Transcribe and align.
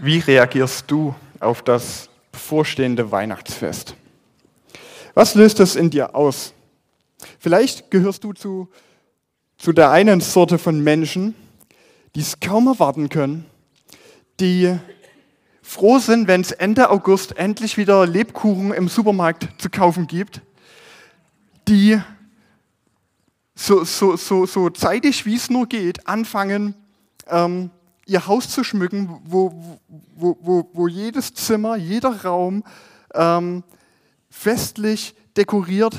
Wie 0.00 0.20
reagierst 0.20 0.88
du 0.88 1.12
auf 1.40 1.62
das 1.62 2.08
bevorstehende 2.30 3.10
Weihnachtsfest? 3.10 3.96
Was 5.14 5.34
löst 5.34 5.58
es 5.58 5.74
in 5.74 5.90
dir 5.90 6.14
aus? 6.14 6.54
Vielleicht 7.40 7.90
gehörst 7.90 8.22
du 8.22 8.32
zu, 8.32 8.68
zu 9.56 9.72
der 9.72 9.90
einen 9.90 10.20
Sorte 10.20 10.58
von 10.58 10.84
Menschen, 10.84 11.34
die 12.14 12.20
es 12.20 12.38
kaum 12.38 12.68
erwarten 12.68 13.08
können, 13.08 13.44
die 14.38 14.78
froh 15.62 15.98
sind, 15.98 16.28
wenn 16.28 16.42
es 16.42 16.52
Ende 16.52 16.90
August 16.90 17.36
endlich 17.36 17.76
wieder 17.76 18.06
Lebkuchen 18.06 18.72
im 18.72 18.86
Supermarkt 18.86 19.48
zu 19.60 19.68
kaufen 19.68 20.06
gibt, 20.06 20.42
die 21.66 22.00
so, 23.56 23.82
so, 23.82 24.16
so, 24.16 24.46
so 24.46 24.70
zeitig 24.70 25.26
wie 25.26 25.34
es 25.34 25.50
nur 25.50 25.66
geht 25.66 26.06
anfangen, 26.06 26.76
ähm, 27.26 27.70
ihr 28.08 28.26
Haus 28.26 28.48
zu 28.48 28.64
schmücken, 28.64 29.20
wo, 29.24 29.78
wo, 30.16 30.38
wo, 30.40 30.70
wo 30.72 30.88
jedes 30.88 31.34
Zimmer, 31.34 31.76
jeder 31.76 32.24
Raum 32.24 32.64
ähm, 33.14 33.62
festlich 34.30 35.14
dekoriert 35.36 35.94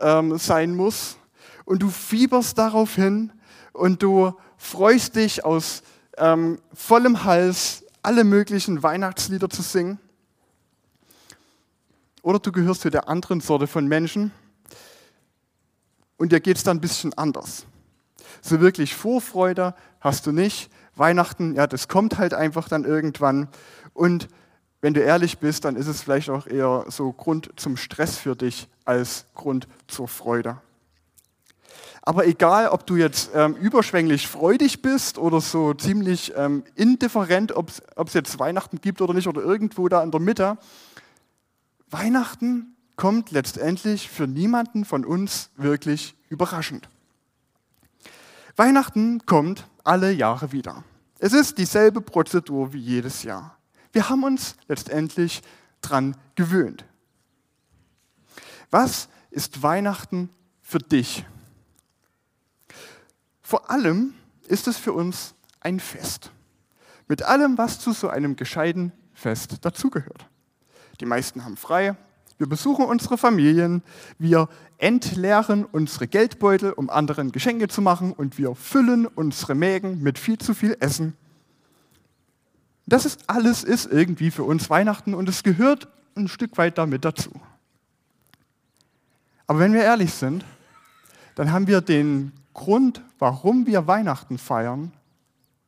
ähm, 0.00 0.36
sein 0.38 0.74
muss. 0.74 1.16
Und 1.64 1.80
du 1.80 1.88
fieberst 1.88 2.58
darauf 2.58 2.96
hin 2.96 3.32
und 3.72 4.02
du 4.02 4.32
freust 4.56 5.14
dich 5.14 5.44
aus 5.44 5.84
ähm, 6.18 6.58
vollem 6.74 7.22
Hals, 7.22 7.84
alle 8.02 8.24
möglichen 8.24 8.82
Weihnachtslieder 8.82 9.48
zu 9.48 9.62
singen. 9.62 10.00
Oder 12.22 12.40
du 12.40 12.50
gehörst 12.50 12.80
zu 12.80 12.90
der 12.90 13.08
anderen 13.08 13.40
Sorte 13.40 13.68
von 13.68 13.86
Menschen 13.86 14.32
und 16.16 16.32
dir 16.32 16.40
geht 16.40 16.56
es 16.56 16.64
dann 16.64 16.78
ein 16.78 16.80
bisschen 16.80 17.14
anders. 17.14 17.66
So 18.40 18.60
wirklich 18.60 18.94
Vorfreude 18.94 19.74
hast 20.00 20.26
du 20.26 20.32
nicht, 20.32 20.68
Weihnachten, 20.96 21.54
ja, 21.54 21.66
das 21.66 21.88
kommt 21.88 22.18
halt 22.18 22.34
einfach 22.34 22.68
dann 22.68 22.84
irgendwann. 22.84 23.48
Und 23.94 24.28
wenn 24.80 24.94
du 24.94 25.00
ehrlich 25.00 25.38
bist, 25.38 25.64
dann 25.64 25.76
ist 25.76 25.86
es 25.86 26.02
vielleicht 26.02 26.28
auch 26.28 26.46
eher 26.46 26.86
so 26.88 27.12
Grund 27.12 27.50
zum 27.56 27.76
Stress 27.76 28.18
für 28.18 28.36
dich 28.36 28.68
als 28.84 29.26
Grund 29.34 29.68
zur 29.86 30.08
Freude. 30.08 30.60
Aber 32.04 32.26
egal, 32.26 32.68
ob 32.68 32.84
du 32.84 32.96
jetzt 32.96 33.30
ähm, 33.32 33.54
überschwänglich 33.54 34.26
freudig 34.26 34.82
bist 34.82 35.18
oder 35.18 35.40
so 35.40 35.72
ziemlich 35.72 36.32
ähm, 36.36 36.64
indifferent, 36.74 37.52
ob 37.54 37.68
es 37.68 38.12
jetzt 38.12 38.40
Weihnachten 38.40 38.80
gibt 38.80 39.00
oder 39.00 39.14
nicht 39.14 39.28
oder 39.28 39.40
irgendwo 39.40 39.88
da 39.88 40.02
in 40.02 40.10
der 40.10 40.20
Mitte, 40.20 40.58
Weihnachten 41.90 42.74
kommt 42.96 43.30
letztendlich 43.30 44.08
für 44.08 44.26
niemanden 44.26 44.84
von 44.84 45.04
uns 45.04 45.50
wirklich 45.56 46.16
überraschend. 46.28 46.88
Weihnachten 48.56 49.24
kommt 49.24 49.66
alle 49.84 50.12
Jahre 50.12 50.52
wieder. 50.52 50.84
Es 51.18 51.32
ist 51.32 51.58
dieselbe 51.58 52.00
Prozedur 52.00 52.72
wie 52.72 52.80
jedes 52.80 53.22
Jahr. 53.22 53.58
Wir 53.92 54.08
haben 54.08 54.24
uns 54.24 54.56
letztendlich 54.68 55.42
dran 55.80 56.16
gewöhnt. 56.34 56.84
Was 58.70 59.08
ist 59.30 59.62
Weihnachten 59.62 60.30
für 60.62 60.78
dich? 60.78 61.26
Vor 63.42 63.70
allem 63.70 64.14
ist 64.48 64.66
es 64.66 64.78
für 64.78 64.92
uns 64.92 65.34
ein 65.60 65.78
Fest. 65.78 66.30
Mit 67.06 67.22
allem, 67.22 67.58
was 67.58 67.78
zu 67.78 67.92
so 67.92 68.08
einem 68.08 68.36
gescheiten 68.36 68.92
Fest 69.12 69.64
dazugehört. 69.64 70.26
Die 71.00 71.06
meisten 71.06 71.44
haben 71.44 71.56
frei, 71.56 71.96
wir 72.38 72.48
besuchen 72.48 72.84
unsere 72.84 73.18
Familien, 73.18 73.82
wir 74.18 74.48
entleeren 74.78 75.64
unsere 75.64 76.08
Geldbeutel, 76.08 76.72
um 76.72 76.90
anderen 76.90 77.32
Geschenke 77.32 77.68
zu 77.68 77.82
machen 77.82 78.12
und 78.12 78.38
wir 78.38 78.54
füllen 78.54 79.06
unsere 79.06 79.54
Mägen 79.54 80.02
mit 80.02 80.18
viel 80.18 80.38
zu 80.38 80.54
viel 80.54 80.76
Essen. 80.80 81.14
Das 82.86 83.04
ist 83.04 83.28
alles 83.28 83.64
ist 83.64 83.90
irgendwie 83.90 84.30
für 84.30 84.44
uns 84.44 84.68
Weihnachten 84.70 85.14
und 85.14 85.28
es 85.28 85.42
gehört 85.42 85.88
ein 86.16 86.28
Stück 86.28 86.58
weit 86.58 86.78
damit 86.78 87.04
dazu. 87.04 87.30
Aber 89.46 89.60
wenn 89.60 89.72
wir 89.72 89.82
ehrlich 89.82 90.12
sind, 90.12 90.44
dann 91.34 91.52
haben 91.52 91.66
wir 91.66 91.80
den 91.80 92.32
Grund, 92.54 93.02
warum 93.18 93.66
wir 93.66 93.86
Weihnachten 93.86 94.38
feiern, 94.38 94.92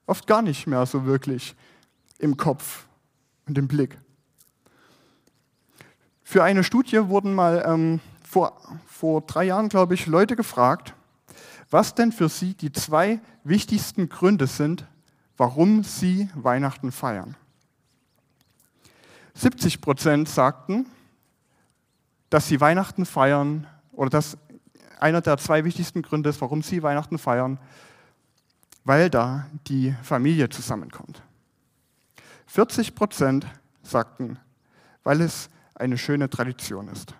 oft 0.06 0.26
gar 0.26 0.42
nicht 0.42 0.66
mehr 0.66 0.84
so 0.86 1.06
wirklich 1.06 1.54
im 2.18 2.36
Kopf 2.36 2.86
und 3.46 3.56
im 3.58 3.68
Blick. 3.68 3.96
Für 6.26 6.42
eine 6.42 6.64
Studie 6.64 7.08
wurden 7.08 7.34
mal 7.34 7.62
ähm, 7.66 8.00
vor, 8.26 8.58
vor 8.86 9.20
drei 9.20 9.44
Jahren, 9.44 9.68
glaube 9.68 9.92
ich, 9.94 10.06
Leute 10.06 10.36
gefragt, 10.36 10.94
was 11.70 11.94
denn 11.94 12.12
für 12.12 12.30
sie 12.30 12.54
die 12.54 12.72
zwei 12.72 13.20
wichtigsten 13.44 14.08
Gründe 14.08 14.46
sind, 14.46 14.86
warum 15.36 15.84
sie 15.84 16.30
Weihnachten 16.34 16.92
feiern. 16.92 17.36
70 19.34 19.82
Prozent 19.82 20.28
sagten, 20.28 20.86
dass 22.30 22.48
sie 22.48 22.60
Weihnachten 22.60 23.04
feiern 23.04 23.66
oder 23.92 24.10
dass 24.10 24.38
einer 24.98 25.20
der 25.20 25.36
zwei 25.36 25.64
wichtigsten 25.64 26.00
Gründe 26.00 26.30
ist, 26.30 26.40
warum 26.40 26.62
sie 26.62 26.82
Weihnachten 26.82 27.18
feiern, 27.18 27.58
weil 28.84 29.10
da 29.10 29.46
die 29.66 29.94
Familie 30.02 30.48
zusammenkommt. 30.48 31.22
40 32.46 32.94
Prozent 32.94 33.46
sagten, 33.82 34.38
weil 35.02 35.20
es 35.20 35.50
eine 35.74 35.98
schöne 35.98 36.30
Tradition 36.30 36.88
ist. 36.88 37.14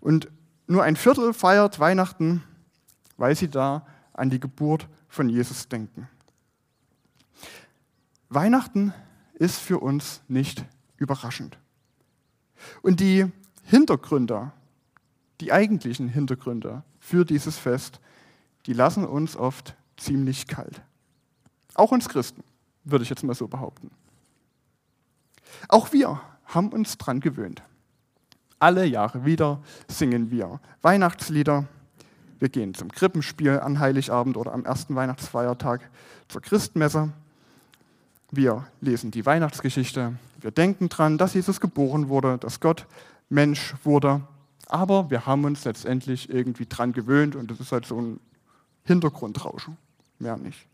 Und 0.00 0.28
nur 0.66 0.82
ein 0.82 0.96
Viertel 0.96 1.32
feiert 1.32 1.78
Weihnachten, 1.78 2.42
weil 3.16 3.34
sie 3.36 3.48
da 3.48 3.86
an 4.12 4.30
die 4.30 4.40
Geburt 4.40 4.88
von 5.08 5.28
Jesus 5.28 5.68
denken. 5.68 6.08
Weihnachten 8.28 8.92
ist 9.34 9.58
für 9.58 9.78
uns 9.78 10.22
nicht 10.28 10.64
überraschend. 10.96 11.58
Und 12.82 13.00
die 13.00 13.30
Hintergründe, 13.64 14.52
die 15.40 15.52
eigentlichen 15.52 16.08
Hintergründe 16.08 16.82
für 16.98 17.24
dieses 17.24 17.58
Fest, 17.58 18.00
die 18.66 18.72
lassen 18.72 19.04
uns 19.04 19.36
oft 19.36 19.76
ziemlich 19.96 20.46
kalt. 20.46 20.82
Auch 21.74 21.92
uns 21.92 22.08
Christen, 22.08 22.42
würde 22.84 23.04
ich 23.04 23.10
jetzt 23.10 23.22
mal 23.22 23.34
so 23.34 23.46
behaupten. 23.48 23.90
Auch 25.68 25.92
wir 25.92 26.20
haben 26.46 26.68
uns 26.70 26.98
dran 26.98 27.20
gewöhnt. 27.20 27.62
Alle 28.58 28.86
Jahre 28.86 29.24
wieder 29.24 29.60
singen 29.88 30.30
wir 30.30 30.60
Weihnachtslieder. 30.82 31.66
Wir 32.38 32.48
gehen 32.48 32.74
zum 32.74 32.90
Krippenspiel 32.90 33.60
an 33.60 33.78
Heiligabend 33.78 34.36
oder 34.36 34.52
am 34.52 34.64
ersten 34.64 34.94
Weihnachtsfeiertag 34.94 35.90
zur 36.28 36.42
Christmesse. 36.42 37.10
Wir 38.30 38.66
lesen 38.80 39.10
die 39.10 39.24
Weihnachtsgeschichte. 39.24 40.14
Wir 40.40 40.50
denken 40.50 40.88
dran, 40.88 41.18
dass 41.18 41.34
Jesus 41.34 41.60
geboren 41.60 42.08
wurde, 42.08 42.38
dass 42.38 42.60
Gott 42.60 42.86
Mensch 43.28 43.74
wurde. 43.84 44.22
Aber 44.68 45.10
wir 45.10 45.26
haben 45.26 45.44
uns 45.44 45.64
letztendlich 45.64 46.28
irgendwie 46.28 46.66
dran 46.66 46.92
gewöhnt 46.92 47.36
und 47.36 47.50
das 47.50 47.60
ist 47.60 47.72
halt 47.72 47.86
so 47.86 48.00
ein 48.00 48.20
Hintergrundrauschen. 48.84 49.76
Mehr 50.18 50.36
nicht. 50.36 50.66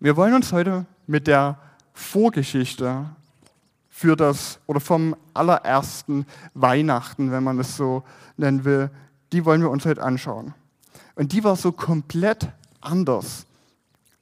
Wir 0.00 0.16
wollen 0.16 0.34
uns 0.34 0.52
heute 0.52 0.86
mit 1.06 1.26
der 1.26 1.58
Vorgeschichte 1.94 3.06
für 3.96 4.14
das 4.14 4.58
oder 4.66 4.78
vom 4.78 5.16
allerersten 5.32 6.26
Weihnachten, 6.52 7.30
wenn 7.30 7.42
man 7.42 7.58
es 7.58 7.78
so 7.78 8.02
nennen 8.36 8.66
will, 8.66 8.90
die 9.32 9.46
wollen 9.46 9.62
wir 9.62 9.70
uns 9.70 9.86
heute 9.86 10.02
anschauen. 10.02 10.52
Und 11.14 11.32
die 11.32 11.42
war 11.42 11.56
so 11.56 11.72
komplett 11.72 12.46
anders 12.82 13.46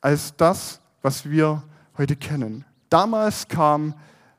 als 0.00 0.36
das, 0.36 0.78
was 1.02 1.28
wir 1.28 1.64
heute 1.98 2.14
kennen. 2.14 2.64
Damals 2.88 3.48
kam 3.48 3.94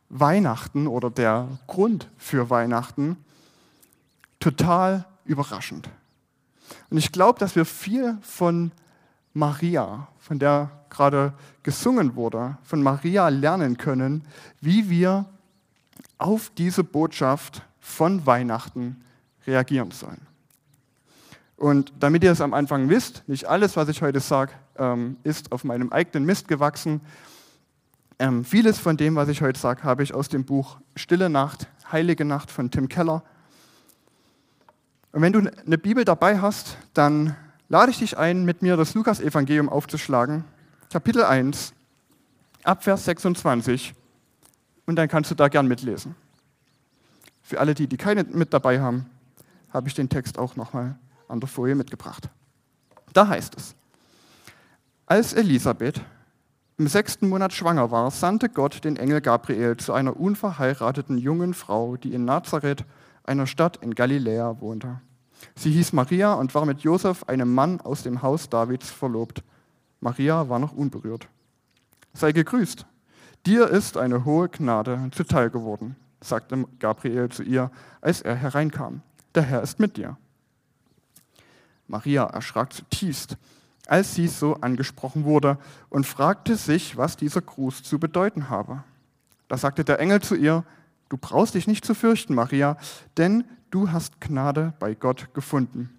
Weihnachten 0.08 0.88
oder 0.88 1.10
der 1.10 1.50
Grund 1.68 2.10
für 2.18 2.50
Weihnachten 2.50 3.18
total 4.40 5.04
überraschend. 5.26 5.90
Und 6.90 6.98
ich 6.98 7.12
glaube, 7.12 7.40
dass 7.40 7.58
wir 7.58 7.66
viel 7.66 8.18
von 8.22 8.72
Maria, 9.36 10.08
von 10.18 10.40
der 10.40 10.72
gerade 10.90 11.34
gesungen 11.62 12.16
wurde, 12.16 12.58
von 12.64 12.82
Maria 12.82 13.28
lernen 13.28 13.78
können, 13.78 14.24
wie 14.62 14.90
wir 14.90 15.26
auf 16.18 16.52
diese 16.58 16.86
Botschaft 16.86 17.62
von 17.82 18.26
Weihnachten 18.26 19.04
reagieren 19.46 19.92
sollen. 19.92 20.26
Und 21.58 21.92
damit 22.00 22.24
ihr 22.24 22.32
es 22.32 22.40
am 22.40 22.54
Anfang 22.54 22.90
wisst, 22.90 23.28
nicht 23.28 23.46
alles, 23.46 23.76
was 23.76 23.90
ich 23.90 24.02
heute 24.02 24.22
sage, 24.22 24.54
ähm, 24.78 25.18
ist 25.24 25.52
auf 25.52 25.66
meinem 25.66 25.92
eigenen 25.92 26.26
Mist 26.26 26.48
gewachsen. 26.48 27.02
Ähm, 28.18 28.46
vieles 28.46 28.80
von 28.80 28.96
dem, 28.96 29.16
was 29.16 29.28
ich 29.28 29.42
heute 29.42 29.60
sage, 29.60 29.84
habe 29.84 30.04
ich 30.04 30.14
aus 30.14 30.30
dem 30.30 30.46
Buch 30.46 30.78
Stille 30.96 31.30
Nacht, 31.30 31.68
Heilige 31.92 32.24
Nacht 32.24 32.52
von 32.52 32.72
Tim 32.72 32.88
Keller. 32.88 33.22
Und 35.12 35.22
wenn 35.22 35.34
du 35.34 35.40
eine 35.40 35.78
Bibel 35.78 36.06
dabei 36.06 36.40
hast, 36.40 36.78
dann 36.94 37.36
lade 37.70 37.92
ich 37.92 38.00
dich 38.00 38.18
ein, 38.18 38.46
mit 38.46 38.62
mir 38.62 38.78
das 38.78 38.94
Lukas-Evangelium 38.94 39.70
aufzuschlagen, 39.70 40.44
Kapitel 40.92 41.24
1, 41.24 41.74
Abvers 42.64 43.06
26. 43.06 43.94
Und 44.86 44.96
dann 44.98 45.08
kannst 45.08 45.32
du 45.32 45.36
da 45.36 45.48
gern 45.48 45.68
mitlesen. 45.68 46.16
Für 47.42 47.60
alle 47.60 47.74
die, 47.74 47.88
die 47.88 47.98
keine 47.98 48.24
mit 48.24 48.54
dabei 48.54 48.80
haben, 48.80 49.08
habe 49.72 49.88
ich 49.88 49.94
den 49.94 50.10
Text 50.10 50.38
auch 50.38 50.56
nochmal 50.56 50.96
an 51.28 51.40
der 51.40 51.50
Folie 51.50 51.76
mitgebracht. 51.76 52.30
Da 53.14 53.28
heißt 53.28 53.56
es, 53.58 53.76
als 55.06 55.34
Elisabeth, 55.34 56.02
im 56.78 56.88
sechsten 56.88 57.30
Monat 57.30 57.54
schwanger 57.54 57.90
war, 57.92 58.12
sandte 58.12 58.50
Gott 58.50 58.84
den 58.84 58.98
Engel 58.98 59.22
Gabriel 59.22 59.78
zu 59.78 59.94
einer 59.94 60.18
unverheirateten 60.20 61.18
jungen 61.18 61.54
Frau, 61.54 61.96
die 61.96 62.14
in 62.14 62.26
Nazareth, 62.26 62.84
einer 63.24 63.48
Stadt 63.48 63.78
in 63.78 63.96
Galiläa, 63.96 64.60
wohnte. 64.60 65.00
Sie 65.56 65.72
hieß 65.72 65.94
Maria 65.94 66.34
und 66.34 66.54
war 66.56 66.66
mit 66.66 66.82
Josef, 66.82 67.24
einem 67.26 67.54
Mann 67.54 67.82
aus 67.82 68.04
dem 68.04 68.22
Haus 68.22 68.50
Davids, 68.50 68.90
verlobt. 68.90 69.44
Maria 70.00 70.50
war 70.50 70.60
noch 70.60 70.74
unberührt. 70.74 71.28
Sei 72.14 72.32
gegrüßt. 72.32 72.86
Dir 73.46 73.68
ist 73.68 73.98
eine 73.98 74.26
hohe 74.26 74.50
Gnade 74.50 75.10
zuteil 75.12 75.50
geworden, 75.50 75.96
sagte 76.22 76.66
Gabriel 76.80 77.30
zu 77.30 77.44
ihr, 77.44 77.72
als 78.02 78.22
er 78.22 78.36
hereinkam. 78.36 79.02
Der 79.36 79.44
Herr 79.44 79.62
ist 79.62 79.80
mit 79.80 79.98
dir. 79.98 80.18
Maria 81.88 82.24
erschrak 82.24 82.74
zutiefst 82.74 83.38
als 83.88 84.16
sie 84.16 84.28
so 84.28 84.56
angesprochen 84.56 85.26
wurde 85.26 85.58
und 85.90 86.06
fragte 86.06 86.56
sich, 86.56 86.98
was 86.98 87.18
dieser 87.18 87.42
Gruß 87.42 87.84
zu 87.84 88.00
bedeuten 88.00 88.50
habe. 88.50 88.84
Da 89.48 89.58
sagte 89.58 89.84
der 89.84 90.00
Engel 90.00 90.22
zu 90.22 90.36
ihr, 90.36 90.64
du 91.10 91.18
brauchst 91.18 91.56
dich 91.56 91.68
nicht 91.68 91.86
zu 91.86 91.94
fürchten, 91.94 92.34
Maria, 92.34 92.78
denn 93.18 93.46
du 93.76 93.92
hast 93.92 94.22
Gnade 94.22 94.74
bei 94.80 94.96
Gott 94.96 95.34
gefunden. 95.34 95.90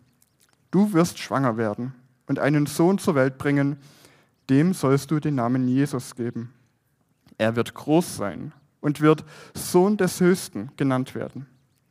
Du 0.70 0.93
wirst 0.93 1.19
schwanger 1.19 1.56
werden 1.56 1.94
und 2.26 2.38
einen 2.38 2.67
Sohn 2.67 2.99
zur 2.99 3.14
Welt 3.14 3.38
bringen, 3.38 3.76
dem 4.50 4.73
sollst 4.73 5.11
du 5.11 5.20
den 5.20 5.34
Namen 5.34 5.69
Jesus 5.69 6.14
geben. 6.14 6.52
Er 7.38 7.55
wird 7.55 7.75
groß 7.75 8.17
sein 8.17 8.52
und 8.81 9.00
wird 9.00 9.25
Sohn 9.55 9.96
des 9.96 10.20
Höchsten 10.20 10.70
genannt 10.76 11.14
werden. 11.14 11.46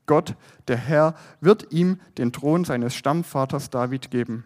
Gott, 0.08 0.36
der 0.68 0.78
Herr, 0.78 1.16
wird 1.40 1.72
ihm 1.72 2.00
den 2.18 2.34
Thron 2.34 2.66
seines 2.66 2.96
Stammvaters 2.96 3.70
David 3.70 4.12
geben 4.12 4.44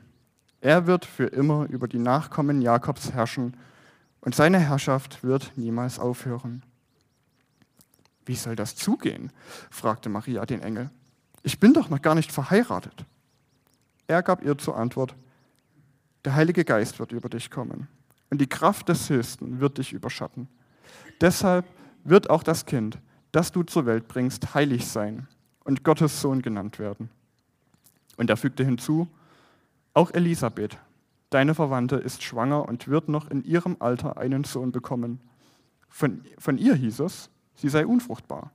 er 0.61 0.87
wird 0.87 1.05
für 1.05 1.25
immer 1.25 1.67
über 1.69 1.87
die 1.87 1.99
Nachkommen 1.99 2.61
Jakobs 2.61 3.13
herrschen 3.13 3.55
und 4.21 4.35
seine 4.35 4.59
Herrschaft 4.59 5.23
wird 5.23 5.53
niemals 5.55 5.99
aufhören. 5.99 6.63
Wie 8.25 8.35
soll 8.35 8.55
das 8.55 8.75
zugehen? 8.75 9.31
fragte 9.69 10.09
Maria 10.09 10.45
den 10.45 10.61
Engel. 10.61 10.91
Ich 11.49 11.59
bin 11.59 11.73
doch 11.73 11.89
noch 11.89 12.03
gar 12.03 12.13
nicht 12.13 12.31
verheiratet. 12.31 13.05
Er 14.05 14.21
gab 14.21 14.45
ihr 14.45 14.55
zur 14.55 14.77
Antwort, 14.77 15.15
der 16.23 16.35
Heilige 16.35 16.63
Geist 16.63 16.99
wird 16.99 17.11
über 17.11 17.27
dich 17.27 17.49
kommen 17.49 17.87
und 18.29 18.39
die 18.39 18.45
Kraft 18.45 18.87
des 18.87 19.09
Höchsten 19.09 19.59
wird 19.59 19.79
dich 19.79 19.91
überschatten. 19.91 20.47
Deshalb 21.21 21.65
wird 22.03 22.29
auch 22.29 22.43
das 22.43 22.67
Kind, 22.67 22.99
das 23.31 23.51
du 23.51 23.63
zur 23.63 23.87
Welt 23.87 24.07
bringst, 24.07 24.53
heilig 24.53 24.85
sein 24.85 25.27
und 25.63 25.83
Gottes 25.83 26.21
Sohn 26.21 26.43
genannt 26.43 26.77
werden. 26.77 27.09
Und 28.15 28.29
er 28.29 28.37
fügte 28.37 28.63
hinzu, 28.63 29.07
auch 29.95 30.11
Elisabeth, 30.11 30.77
deine 31.31 31.55
Verwandte, 31.55 31.95
ist 31.95 32.21
schwanger 32.21 32.69
und 32.69 32.87
wird 32.87 33.09
noch 33.09 33.27
in 33.27 33.43
ihrem 33.43 33.77
Alter 33.79 34.17
einen 34.17 34.43
Sohn 34.43 34.71
bekommen. 34.71 35.19
Von, 35.87 36.21
von 36.37 36.59
ihr 36.59 36.75
hieß 36.75 36.99
es, 36.99 37.31
sie 37.55 37.69
sei 37.69 37.87
unfruchtbar. 37.87 38.51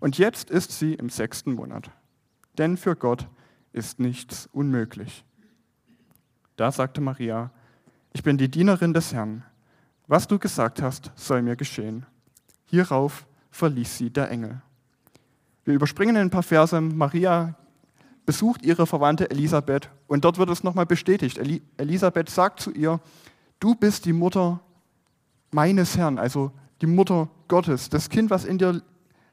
Und 0.00 0.16
jetzt 0.16 0.48
ist 0.48 0.72
sie 0.78 0.94
im 0.94 1.10
sechsten 1.10 1.52
Monat. 1.52 1.90
Denn 2.58 2.76
für 2.76 2.96
Gott 2.96 3.28
ist 3.72 4.00
nichts 4.00 4.48
unmöglich. 4.52 5.24
Da 6.56 6.72
sagte 6.72 7.00
Maria, 7.00 7.50
ich 8.12 8.22
bin 8.22 8.36
die 8.36 8.50
Dienerin 8.50 8.92
des 8.92 9.12
Herrn. 9.12 9.44
Was 10.08 10.26
du 10.26 10.38
gesagt 10.38 10.82
hast, 10.82 11.12
soll 11.14 11.42
mir 11.42 11.54
geschehen. 11.54 12.04
Hierauf 12.66 13.26
verließ 13.50 13.98
sie 13.98 14.10
der 14.10 14.30
Engel. 14.30 14.60
Wir 15.64 15.74
überspringen 15.74 16.16
ein 16.16 16.30
paar 16.30 16.42
Verse. 16.42 16.80
Maria 16.80 17.54
besucht 18.26 18.62
ihre 18.62 18.86
Verwandte 18.86 19.30
Elisabeth 19.30 19.90
und 20.06 20.24
dort 20.24 20.38
wird 20.38 20.50
es 20.50 20.64
nochmal 20.64 20.86
bestätigt. 20.86 21.38
Elisabeth 21.76 22.28
sagt 22.28 22.60
zu 22.60 22.72
ihr, 22.72 23.00
du 23.60 23.74
bist 23.74 24.04
die 24.04 24.12
Mutter 24.12 24.60
meines 25.50 25.96
Herrn, 25.96 26.18
also 26.18 26.52
die 26.80 26.86
Mutter 26.86 27.28
Gottes. 27.48 27.88
Das 27.88 28.08
Kind, 28.08 28.30
was 28.30 28.44
in 28.44 28.58
dir 28.58 28.82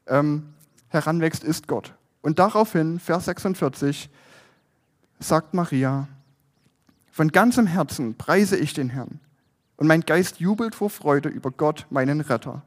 ähm, 0.06 0.54
heranwächst, 0.88 1.42
ist 1.42 1.66
Gott. 1.66 1.94
Und 2.26 2.40
daraufhin, 2.40 2.98
Vers 2.98 3.26
46, 3.26 4.10
sagt 5.20 5.54
Maria, 5.54 6.08
von 7.12 7.28
ganzem 7.28 7.68
Herzen 7.68 8.16
preise 8.16 8.56
ich 8.56 8.74
den 8.74 8.88
Herrn 8.88 9.20
und 9.76 9.86
mein 9.86 10.00
Geist 10.00 10.40
jubelt 10.40 10.74
vor 10.74 10.90
Freude 10.90 11.28
über 11.28 11.52
Gott, 11.52 11.86
meinen 11.88 12.20
Retter. 12.20 12.62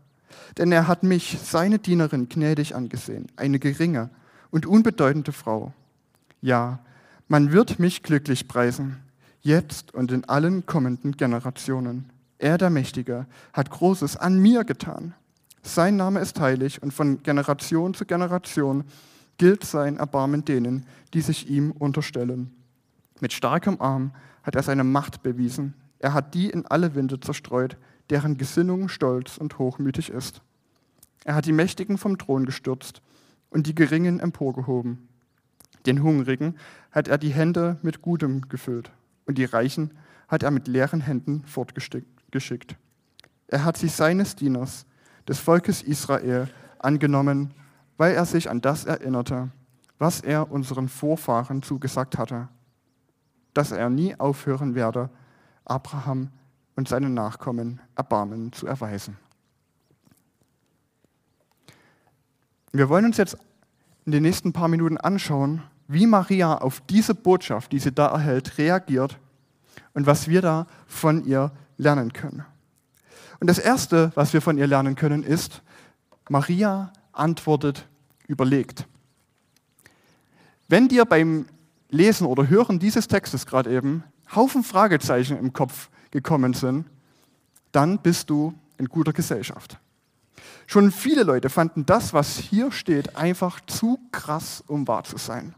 Denn 0.57 0.71
er 0.71 0.87
hat 0.87 1.03
mich, 1.03 1.39
seine 1.43 1.77
Dienerin, 1.77 2.29
gnädig 2.29 2.73
angesehen, 2.73 3.27
eine 3.35 3.59
geringe 3.59 4.09
und 4.49 4.65
unbedeutende 4.65 5.33
Frau. 5.33 5.73
Ja, 6.39 6.79
man 7.27 7.51
wird 7.51 7.79
mich 7.79 8.01
glücklich 8.01 8.47
preisen, 8.47 8.95
jetzt 9.41 9.93
und 9.93 10.13
in 10.13 10.23
allen 10.23 10.67
kommenden 10.67 11.17
Generationen. 11.17 12.09
Er, 12.37 12.57
der 12.57 12.69
Mächtige, 12.69 13.25
hat 13.51 13.71
Großes 13.71 14.15
an 14.15 14.39
mir 14.39 14.63
getan. 14.63 15.15
Sein 15.63 15.97
Name 15.97 16.21
ist 16.21 16.39
heilig 16.39 16.81
und 16.81 16.93
von 16.93 17.21
Generation 17.23 17.93
zu 17.93 18.05
Generation 18.05 18.85
gilt 19.39 19.63
sein 19.63 19.97
Erbarmen 19.97 20.45
denen, 20.45 20.85
die 21.15 21.21
sich 21.21 21.49
ihm 21.49 21.71
unterstellen. 21.71 22.51
Mit 23.19 23.33
starkem 23.33 23.81
Arm 23.81 24.11
hat 24.43 24.55
er 24.55 24.61
seine 24.61 24.83
Macht 24.83 25.23
bewiesen. 25.23 25.73
Er 25.97 26.13
hat 26.13 26.35
die 26.35 26.49
in 26.49 26.67
alle 26.67 26.93
Winde 26.93 27.19
zerstreut, 27.19 27.77
deren 28.11 28.37
Gesinnung 28.37 28.89
stolz 28.89 29.37
und 29.37 29.57
hochmütig 29.57 30.11
ist. 30.11 30.41
Er 31.23 31.35
hat 31.35 31.45
die 31.45 31.53
Mächtigen 31.53 31.97
vom 31.97 32.17
Thron 32.17 32.45
gestürzt 32.45 33.01
und 33.49 33.65
die 33.65 33.75
Geringen 33.75 34.19
emporgehoben. 34.19 35.07
Den 35.85 36.03
Hungrigen 36.03 36.55
hat 36.91 37.07
er 37.07 37.17
die 37.17 37.33
Hände 37.33 37.77
mit 37.81 38.01
Gutem 38.01 38.47
gefüllt 38.49 38.91
und 39.25 39.37
die 39.37 39.45
Reichen 39.45 39.91
hat 40.27 40.43
er 40.43 40.51
mit 40.51 40.67
leeren 40.67 41.01
Händen 41.01 41.43
fortgeschickt. 41.45 42.75
Er 43.47 43.63
hat 43.63 43.77
sich 43.77 43.93
seines 43.93 44.35
Dieners, 44.35 44.85
des 45.27 45.39
Volkes 45.39 45.81
Israel, 45.81 46.49
angenommen, 46.79 47.53
weil 47.99 48.15
er 48.15 48.25
sich 48.25 48.49
an 48.49 48.61
das 48.61 48.85
erinnerte, 48.85 49.49
was 49.97 50.21
er 50.21 50.49
unseren 50.49 50.87
Vorfahren 50.87 51.61
zugesagt 51.61 52.17
hatte, 52.17 52.47
dass 53.53 53.73
er 53.73 53.89
nie 53.89 54.17
aufhören 54.17 54.73
werde, 54.73 55.09
Abraham 55.65 56.29
und 56.77 56.87
seinen 56.87 57.13
Nachkommen 57.13 57.81
Erbarmen 57.95 58.53
zu 58.53 58.67
erweisen. 58.67 59.17
Wir 62.71 62.87
wollen 62.87 63.03
uns 63.03 63.17
jetzt 63.17 63.37
in 64.05 64.13
den 64.13 64.23
nächsten 64.23 64.53
paar 64.53 64.69
Minuten 64.69 64.97
anschauen, 64.97 65.63
wie 65.89 66.07
Maria 66.07 66.57
auf 66.57 66.79
diese 66.79 67.13
Botschaft, 67.13 67.73
die 67.73 67.79
sie 67.79 67.91
da 67.91 68.07
erhält, 68.07 68.57
reagiert 68.57 69.19
und 69.93 70.05
was 70.05 70.29
wir 70.29 70.41
da 70.41 70.67
von 70.87 71.25
ihr 71.25 71.51
lernen 71.75 72.13
können. 72.13 72.45
Und 73.41 73.47
das 73.47 73.59
Erste, 73.59 74.13
was 74.15 74.31
wir 74.31 74.41
von 74.41 74.57
ihr 74.57 74.67
lernen 74.67 74.95
können, 74.95 75.23
ist, 75.23 75.63
Maria 76.29 76.93
antwortet 77.19 77.87
überlegt. 78.27 78.87
Wenn 80.67 80.87
dir 80.87 81.05
beim 81.05 81.47
Lesen 81.89 82.27
oder 82.27 82.47
Hören 82.47 82.79
dieses 82.79 83.07
Textes 83.07 83.45
gerade 83.45 83.71
eben 83.71 84.03
Haufen 84.35 84.63
Fragezeichen 84.63 85.37
im 85.37 85.53
Kopf 85.53 85.89
gekommen 86.11 86.53
sind, 86.53 86.85
dann 87.71 87.99
bist 87.99 88.29
du 88.29 88.53
in 88.77 88.85
guter 88.87 89.13
Gesellschaft. 89.13 89.79
Schon 90.67 90.91
viele 90.91 91.23
Leute 91.23 91.49
fanden 91.49 91.85
das, 91.85 92.13
was 92.13 92.37
hier 92.37 92.71
steht, 92.71 93.15
einfach 93.15 93.59
zu 93.65 93.99
krass, 94.11 94.63
um 94.67 94.87
wahr 94.87 95.03
zu 95.03 95.17
sein. 95.17 95.55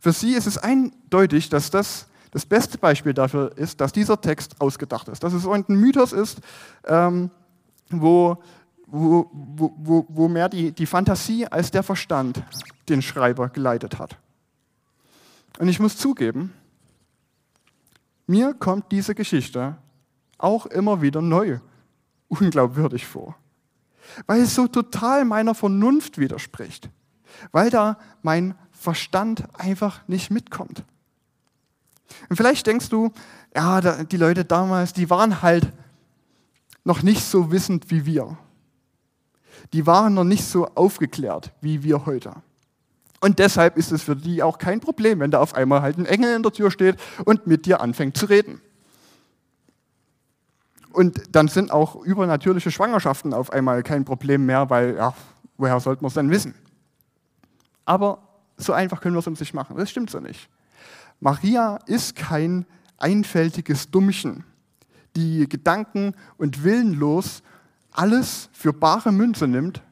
Für 0.00 0.12
sie 0.12 0.32
ist 0.32 0.46
es 0.46 0.56
eindeutig, 0.56 1.50
dass 1.50 1.70
das 1.70 2.06
das 2.30 2.46
beste 2.46 2.78
Beispiel 2.78 3.14
dafür 3.14 3.56
ist, 3.56 3.80
dass 3.80 3.92
dieser 3.92 4.20
Text 4.20 4.60
ausgedacht 4.60 5.08
ist. 5.08 5.22
Dass 5.22 5.32
es 5.32 5.46
ein 5.46 5.64
Mythos 5.68 6.12
ist, 6.12 6.40
ähm, 6.86 7.30
wo, 7.90 8.42
wo, 8.90 9.30
wo, 9.32 10.06
wo 10.08 10.28
mehr 10.28 10.48
die, 10.48 10.72
die 10.72 10.86
Fantasie 10.86 11.46
als 11.46 11.70
der 11.70 11.82
Verstand 11.82 12.42
den 12.88 13.02
Schreiber 13.02 13.48
geleitet 13.48 13.98
hat. 13.98 14.18
Und 15.58 15.68
ich 15.68 15.80
muss 15.80 15.96
zugeben, 15.96 16.52
mir 18.26 18.54
kommt 18.54 18.92
diese 18.92 19.14
Geschichte 19.14 19.76
auch 20.38 20.66
immer 20.66 21.02
wieder 21.02 21.20
neu 21.20 21.58
unglaubwürdig 22.28 23.06
vor. 23.06 23.36
Weil 24.26 24.42
es 24.42 24.54
so 24.54 24.66
total 24.66 25.24
meiner 25.24 25.54
Vernunft 25.54 26.18
widerspricht. 26.18 26.88
Weil 27.52 27.70
da 27.70 27.98
mein 28.22 28.54
Verstand 28.70 29.44
einfach 29.54 30.06
nicht 30.08 30.30
mitkommt. 30.30 30.84
Und 32.28 32.36
vielleicht 32.36 32.66
denkst 32.66 32.88
du, 32.88 33.12
ja, 33.54 34.04
die 34.04 34.16
Leute 34.16 34.44
damals, 34.44 34.92
die 34.92 35.10
waren 35.10 35.42
halt 35.42 35.72
noch 36.84 37.02
nicht 37.02 37.22
so 37.22 37.50
wissend 37.50 37.90
wie 37.90 38.06
wir. 38.06 38.38
Die 39.72 39.86
waren 39.86 40.14
noch 40.14 40.24
nicht 40.24 40.44
so 40.44 40.66
aufgeklärt 40.74 41.52
wie 41.60 41.82
wir 41.82 42.06
heute. 42.06 42.32
Und 43.20 43.38
deshalb 43.38 43.76
ist 43.76 43.90
es 43.90 44.02
für 44.02 44.14
die 44.14 44.42
auch 44.42 44.58
kein 44.58 44.80
Problem, 44.80 45.20
wenn 45.20 45.30
da 45.30 45.40
auf 45.40 45.54
einmal 45.54 45.82
halt 45.82 45.98
ein 45.98 46.06
Engel 46.06 46.36
in 46.36 46.42
der 46.42 46.52
Tür 46.52 46.70
steht 46.70 46.96
und 47.24 47.46
mit 47.46 47.66
dir 47.66 47.80
anfängt 47.80 48.16
zu 48.16 48.26
reden. 48.26 48.60
Und 50.92 51.34
dann 51.34 51.48
sind 51.48 51.70
auch 51.70 51.96
übernatürliche 51.96 52.70
Schwangerschaften 52.70 53.34
auf 53.34 53.52
einmal 53.52 53.82
kein 53.82 54.04
Problem 54.04 54.46
mehr, 54.46 54.70
weil, 54.70 54.96
ja, 54.96 55.14
woher 55.56 55.80
sollte 55.80 56.02
man 56.02 56.08
es 56.08 56.14
denn 56.14 56.30
wissen? 56.30 56.54
Aber 57.84 58.22
so 58.56 58.72
einfach 58.72 59.00
können 59.00 59.14
wir 59.14 59.20
es 59.20 59.26
uns 59.26 59.40
nicht 59.40 59.54
machen. 59.54 59.76
Das 59.76 59.90
stimmt 59.90 60.10
so 60.10 60.20
nicht. 60.20 60.48
Maria 61.20 61.78
ist 61.86 62.16
kein 62.16 62.66
einfältiges 62.98 63.90
Dummchen, 63.90 64.44
die 65.16 65.48
Gedanken 65.48 66.14
und 66.36 66.62
willenlos 66.64 67.42
alles 67.92 68.48
für 68.52 68.72
bare 68.72 69.12
Münze 69.12 69.46
nimmt, 69.46 69.82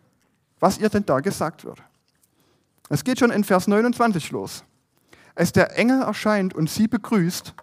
was 0.60 0.78
ihr 0.78 0.88
denn 0.88 1.06
da 1.06 1.20
gesagt 1.20 1.64
wird. 1.64 1.82
Es 2.88 3.04
geht 3.04 3.18
schon 3.18 3.30
in 3.30 3.44
Vers 3.44 3.66
29 3.66 4.30
los. 4.30 4.64
Als 5.34 5.52
der 5.52 5.76
Engel 5.76 6.02
erscheint 6.02 6.54
und 6.54 6.70
sie 6.70 6.88
begrüßt, 6.88 7.54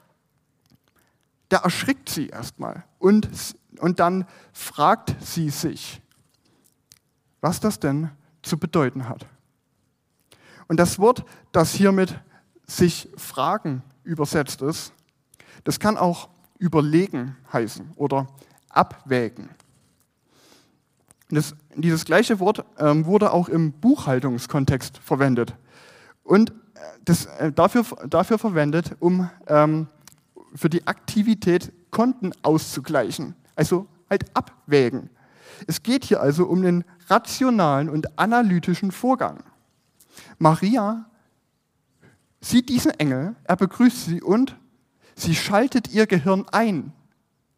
da 1.50 1.58
erschrickt 1.58 2.10
sie 2.10 2.28
erstmal 2.28 2.84
und, 3.00 3.30
und 3.80 4.00
dann 4.00 4.25
fragt 4.52 5.16
sie 5.22 5.50
sich, 5.50 6.02
was 7.42 7.60
das 7.60 7.80
denn 7.80 8.10
zu 8.42 8.58
bedeuten 8.58 9.08
hat. 9.08 9.25
Und 10.68 10.78
das 10.78 11.00
Wort, 11.00 11.25
das 11.52 11.74
hiermit 11.74 12.20
sich 12.68 13.10
fragen 13.18 13.84
übersetzt 14.04 14.62
ist, 14.62 14.94
das 15.63 15.80
kann 15.80 15.98
auch 15.98 16.30
überlegen 16.58 17.36
heißen 17.52 17.92
oder 17.96 18.28
abwägen. 18.70 19.50
Das, 21.34 21.56
dieses 21.75 22.06
gleiche 22.06 22.40
Wort 22.40 22.66
ähm, 22.78 23.06
wurde 23.06 23.32
auch 23.32 23.50
im 23.50 23.72
Buchhaltungskontext 23.72 24.98
verwendet 24.98 25.56
und 26.24 26.52
äh, 26.52 26.54
das, 27.06 27.25
äh, 27.25 27.52
dafür, 27.52 27.86
dafür 28.08 28.38
verwendet, 28.38 28.96
um 29.00 29.30
ähm, 29.48 29.88
für 30.56 30.70
die 30.70 30.86
Aktivität 30.88 31.72
Konten 31.92 32.32
auszugleichen, 32.42 33.36
also 33.56 33.88
halt 34.10 34.25
abwägen. 34.36 35.10
Es 35.68 35.84
geht 35.84 36.06
hier 36.06 36.22
also 36.22 36.46
um 36.46 36.62
den 36.62 36.84
rationalen 37.08 37.90
und 37.90 38.18
analytischen 38.18 38.92
Vorgang. 38.92 39.44
Maria 40.38 41.06
sieht 42.42 42.70
diesen 42.70 42.92
Engel, 42.92 43.36
er 43.44 43.56
begrüßt 43.56 44.06
sie 44.06 44.22
und 44.22 44.56
sie 45.16 45.36
schaltet 45.36 45.94
ihr 45.94 46.08
Gehirn 46.08 46.46
ein, 46.52 46.94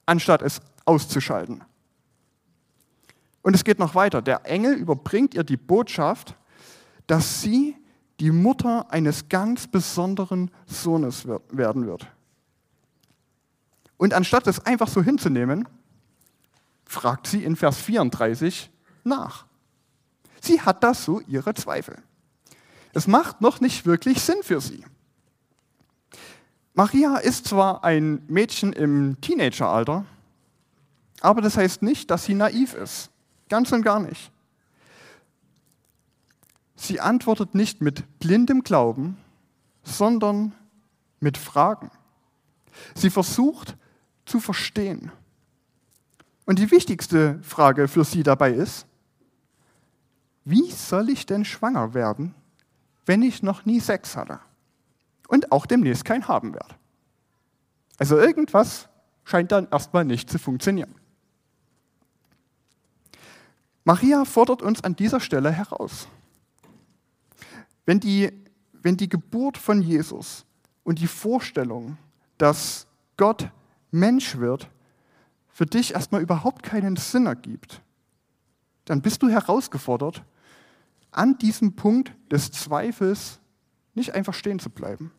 anstatt 0.05 0.41
es 0.41 0.61
auszuschalten. 0.85 1.63
Und 3.45 3.53
es 3.53 3.63
geht 3.63 3.77
noch 3.77 3.93
weiter. 3.93 4.23
Der 4.23 4.47
Engel 4.47 4.73
überbringt 4.73 5.35
ihr 5.35 5.43
die 5.43 5.55
Botschaft, 5.55 6.35
dass 7.05 7.43
sie 7.43 7.77
die 8.19 8.31
Mutter 8.31 8.91
eines 8.91 9.29
ganz 9.29 9.67
besonderen 9.67 10.49
Sohnes 10.65 11.27
werden 11.51 11.85
wird. 11.85 12.07
Und 13.97 14.15
anstatt 14.15 14.47
es 14.47 14.65
einfach 14.65 14.87
so 14.87 15.03
hinzunehmen, 15.03 15.67
fragt 16.85 17.27
sie 17.27 17.43
in 17.43 17.55
Vers 17.55 17.77
34 17.77 18.71
nach. 19.03 19.45
Sie 20.41 20.61
hat 20.61 20.83
da 20.83 20.95
so 20.95 21.19
ihre 21.19 21.53
Zweifel. 21.53 22.01
Es 22.93 23.05
macht 23.05 23.41
noch 23.41 23.61
nicht 23.61 23.85
wirklich 23.85 24.21
Sinn 24.21 24.41
für 24.41 24.59
sie. 24.59 24.83
Maria 26.73 27.17
ist 27.17 27.45
zwar 27.45 27.83
ein 27.83 28.23
Mädchen 28.27 28.73
im 28.73 29.21
Teenageralter, 29.21 30.03
aber 31.21 31.41
das 31.41 31.57
heißt 31.57 31.83
nicht, 31.83 32.09
dass 32.09 32.25
sie 32.25 32.33
naiv 32.33 32.73
ist. 32.73 33.11
Ganz 33.49 33.71
und 33.71 33.83
gar 33.83 33.99
nicht. 33.99 34.31
Sie 36.75 36.99
antwortet 36.99 37.55
nicht 37.55 37.81
mit 37.81 38.19
blindem 38.19 38.63
Glauben, 38.63 39.17
sondern 39.83 40.53
mit 41.19 41.37
Fragen. 41.37 41.91
Sie 42.93 43.09
versucht 43.09 43.77
zu 44.25 44.39
verstehen. 44.39 45.11
Und 46.45 46.59
die 46.59 46.69
wichtigste 46.71 47.39
Frage 47.41 47.87
für 47.87 48.03
sie 48.03 48.23
dabei 48.23 48.51
ist, 48.51 48.85
wie 50.43 50.69
soll 50.71 51.09
ich 51.09 51.25
denn 51.25 51.43
schwanger 51.43 51.93
werden, 51.93 52.35
wenn 53.05 53.23
ich 53.23 53.41
noch 53.41 53.65
nie 53.65 53.79
Sex 53.79 54.15
hatte 54.15 54.39
und 55.27 55.51
auch 55.51 55.65
demnächst 55.65 56.05
keinen 56.05 56.27
haben 56.27 56.53
werde? 56.53 56.75
Also 57.97 58.17
irgendwas 58.17 58.89
scheint 59.23 59.51
dann 59.51 59.67
erstmal 59.71 60.05
nicht 60.05 60.29
zu 60.29 60.37
funktionieren. 60.37 60.93
Maria 63.85 64.25
fordert 64.25 64.63
uns 64.63 64.83
an 64.83 64.95
dieser 64.95 65.19
Stelle 65.19 65.51
heraus. 65.51 66.07
Wenn 67.85 67.99
die, 67.99 68.31
wenn 68.73 68.97
die 68.97 69.07
Geburt 69.07 69.57
von 69.57 69.81
Jesus 69.81 70.43
und 70.83 70.99
die 70.99 71.07
Vorstellung, 71.07 71.97
dass 72.39 72.87
Gott 73.15 73.49
Mensch 73.91 74.37
wird, 74.37 74.67
für 75.49 75.67
dich 75.67 75.93
erstmal 75.93 76.21
überhaupt 76.21 76.63
keinen 76.63 76.95
Sinn 76.95 77.27
ergibt, 77.27 77.81
dann 78.85 79.01
bist 79.01 79.21
du 79.21 79.29
herausgefordert, 79.29 80.23
an 81.11 81.37
diesem 81.37 81.75
Punkt 81.75 82.11
des 82.29 82.51
Zweifels 82.51 83.39
nicht 83.93 84.15
einfach 84.15 84.33
stehen 84.33 84.59
zu 84.59 84.69
bleiben, 84.69 85.11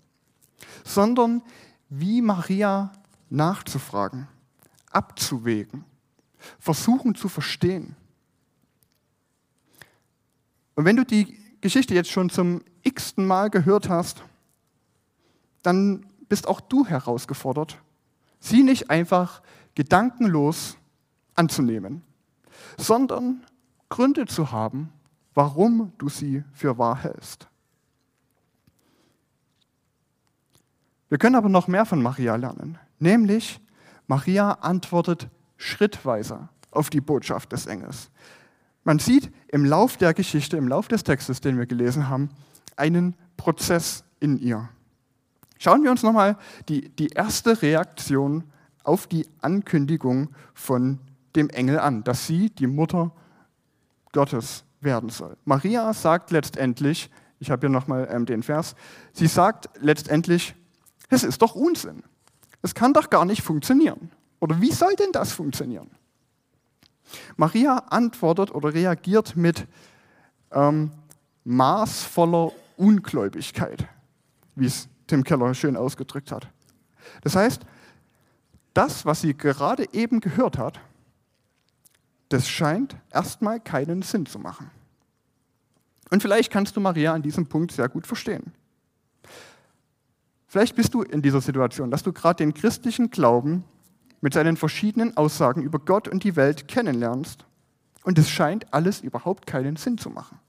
sondern 0.85 1.41
wie 1.89 2.21
Maria 2.21 2.93
nachzufragen, 3.31 4.27
abzuwägen, 4.91 5.85
versuchen 6.59 7.15
zu 7.15 7.29
verstehen. 7.29 7.97
Und 10.77 10.85
wenn 10.85 10.97
du 10.97 11.05
die 11.05 11.37
Geschichte 11.61 11.95
jetzt 11.95 12.11
schon 12.11 12.31
zum 12.31 12.63
x-ten 12.83 13.27
Mal 13.27 13.51
gehört 13.51 13.89
hast, 13.89 14.23
dann 15.63 16.07
bist 16.29 16.47
auch 16.47 16.61
du 16.61 16.87
herausgefordert, 16.87 17.79
sie 18.39 18.63
nicht 18.63 18.91
einfach 18.91 19.43
gedankenlos 19.75 20.77
anzunehmen, 21.35 22.03
sondern 22.77 23.45
Gründe 23.89 24.27
zu 24.27 24.53
haben, 24.53 24.93
warum 25.35 25.93
du 25.99 26.09
sie 26.09 26.45
für 26.53 26.79
wahr 26.79 27.03
hältst. 27.03 27.49
Wir 31.09 31.19
können 31.19 31.37
aber 31.37 31.49
noch 31.49 31.69
mehr 31.69 31.87
von 31.87 32.03
Maria 32.03 32.37
lernen, 32.37 32.79
nämlich 32.99 33.61
Maria 34.07 34.53
antwortet 34.53 35.29
schrittweise 35.57 36.49
auf 36.71 36.91
die 36.91 37.01
Botschaft 37.01 37.53
des 37.53 37.67
Engels. 37.67 38.11
Man 38.87 39.01
sieht 39.01 39.33
im 39.49 39.65
Lauf 39.65 39.97
der 39.97 40.15
Geschichte, 40.15 40.57
im 40.57 40.69
Lauf 40.69 40.87
des 40.87 41.03
Textes, 41.03 41.41
den 41.41 41.59
wir 41.59 41.67
gelesen 41.67 42.09
haben, 42.09 42.31
einen 42.77 43.17
Prozess 43.37 44.05
in 44.21 44.39
ihr. 44.39 44.69
Schauen 45.59 45.83
wir 45.83 45.91
uns 45.91 46.05
nochmal 46.05 46.37
die, 46.69 46.91
die 46.91 47.09
erste 47.09 47.61
Reaktion 47.63 48.45
auf 48.85 49.09
die 49.09 49.27
Ankündigung 49.41 50.29
von 50.55 51.01
dem 51.35 51.51
Engel 51.51 51.81
an, 51.81 52.05
dass 52.05 52.29
sie 52.29 52.49
die 52.51 52.69
Mutter 52.69 53.11
Gottes 54.13 54.63
werden 54.81 55.11
soll. 55.11 55.37
Maria 55.45 55.93
sagt 55.93 56.31
letztendlich, 56.31 57.11
ich 57.41 57.51
habe 57.51 57.67
hier 57.67 57.71
nochmal 57.71 58.07
ähm, 58.09 58.25
den 58.25 58.45
Vers, 58.45 58.77
sie 59.13 59.27
sagt 59.27 59.69
letztendlich, 59.81 60.55
es 61.09 61.25
ist 61.25 61.43
doch 61.43 61.57
Unsinn. 61.57 62.05
Es 62.63 62.73
kann 62.73 62.93
doch 62.93 63.11
gar 63.11 63.25
nicht 63.25 63.43
funktionieren. 63.43 64.13
Oder 64.39 64.61
wie 64.61 64.71
soll 64.71 64.95
denn 64.95 65.11
das 65.11 65.33
funktionieren? 65.33 65.91
Maria 67.37 67.79
antwortet 67.91 68.55
oder 68.55 68.75
reagiert 68.75 69.37
mit 69.37 69.67
ähm, 70.53 70.91
maßvoller 71.45 72.53
Ungläubigkeit, 72.77 73.87
wie 74.55 74.67
es 74.67 74.89
Tim 75.07 75.25
Keller 75.25 75.55
schön 75.55 75.77
ausgedrückt 75.77 76.33
hat. 76.33 76.49
Das 77.23 77.37
heißt, 77.37 77.63
das, 78.75 79.07
was 79.07 79.21
sie 79.21 79.35
gerade 79.35 79.87
eben 79.93 80.21
gehört 80.21 80.59
hat, 80.59 80.81
das 82.29 82.49
scheint 82.49 82.97
erstmal 83.11 83.61
keinen 83.61 84.03
Sinn 84.03 84.27
zu 84.27 84.39
machen. 84.39 84.71
Und 86.11 86.23
vielleicht 86.23 86.53
kannst 86.53 86.77
du 86.77 86.81
Maria 86.81 87.15
an 87.15 87.23
diesem 87.23 87.47
Punkt 87.47 87.73
sehr 87.73 87.89
gut 87.89 88.07
verstehen. 88.07 88.53
Vielleicht 90.47 90.77
bist 90.77 90.95
du 90.95 91.03
in 91.03 91.23
dieser 91.23 91.41
Situation, 91.41 91.91
dass 91.91 92.03
du 92.03 92.13
gerade 92.13 92.37
den 92.37 92.55
christlichen 92.55 93.11
Glauben 93.11 93.65
mit 94.27 94.35
seinen 94.35 94.57
verschiedenen 94.57 95.17
Aussagen 95.17 95.63
über 95.63 95.79
Gott 95.79 96.09
und 96.09 96.25
die 96.25 96.35
Welt 96.35 96.67
kennenlernst 96.67 97.45
und 98.03 98.19
es 98.19 98.29
scheint 98.29 98.75
alles 98.75 99.01
überhaupt 99.01 99.47
keinen 99.47 99.77
Sinn 99.77 99.99
zu 99.99 100.11
machen. 100.11 100.41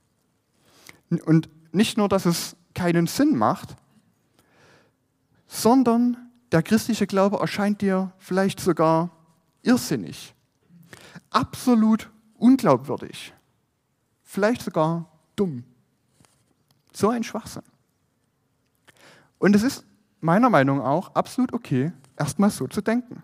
Und 1.24 1.48
nicht 1.70 1.96
nur, 1.96 2.08
dass 2.08 2.26
es 2.26 2.56
keinen 2.74 3.06
Sinn 3.06 3.36
macht, 3.36 3.76
sondern 5.46 6.16
der 6.50 6.64
christliche 6.64 7.06
Glaube 7.06 7.38
erscheint 7.38 7.80
dir 7.80 8.10
vielleicht 8.18 8.58
sogar 8.58 9.10
irrsinnig, 9.62 10.34
absolut 11.30 12.10
unglaubwürdig, 12.34 13.32
vielleicht 14.24 14.62
sogar 14.62 15.08
dumm. 15.36 15.62
So 16.92 17.10
ein 17.10 17.22
Schwachsinn. 17.22 17.62
Und 19.38 19.54
es 19.54 19.62
ist 19.62 19.84
meiner 20.20 20.50
Meinung 20.50 20.78
nach 20.78 20.86
auch 20.86 21.14
absolut 21.14 21.52
okay, 21.52 21.92
erstmal 22.16 22.50
so 22.50 22.66
zu 22.66 22.80
denken. 22.80 23.22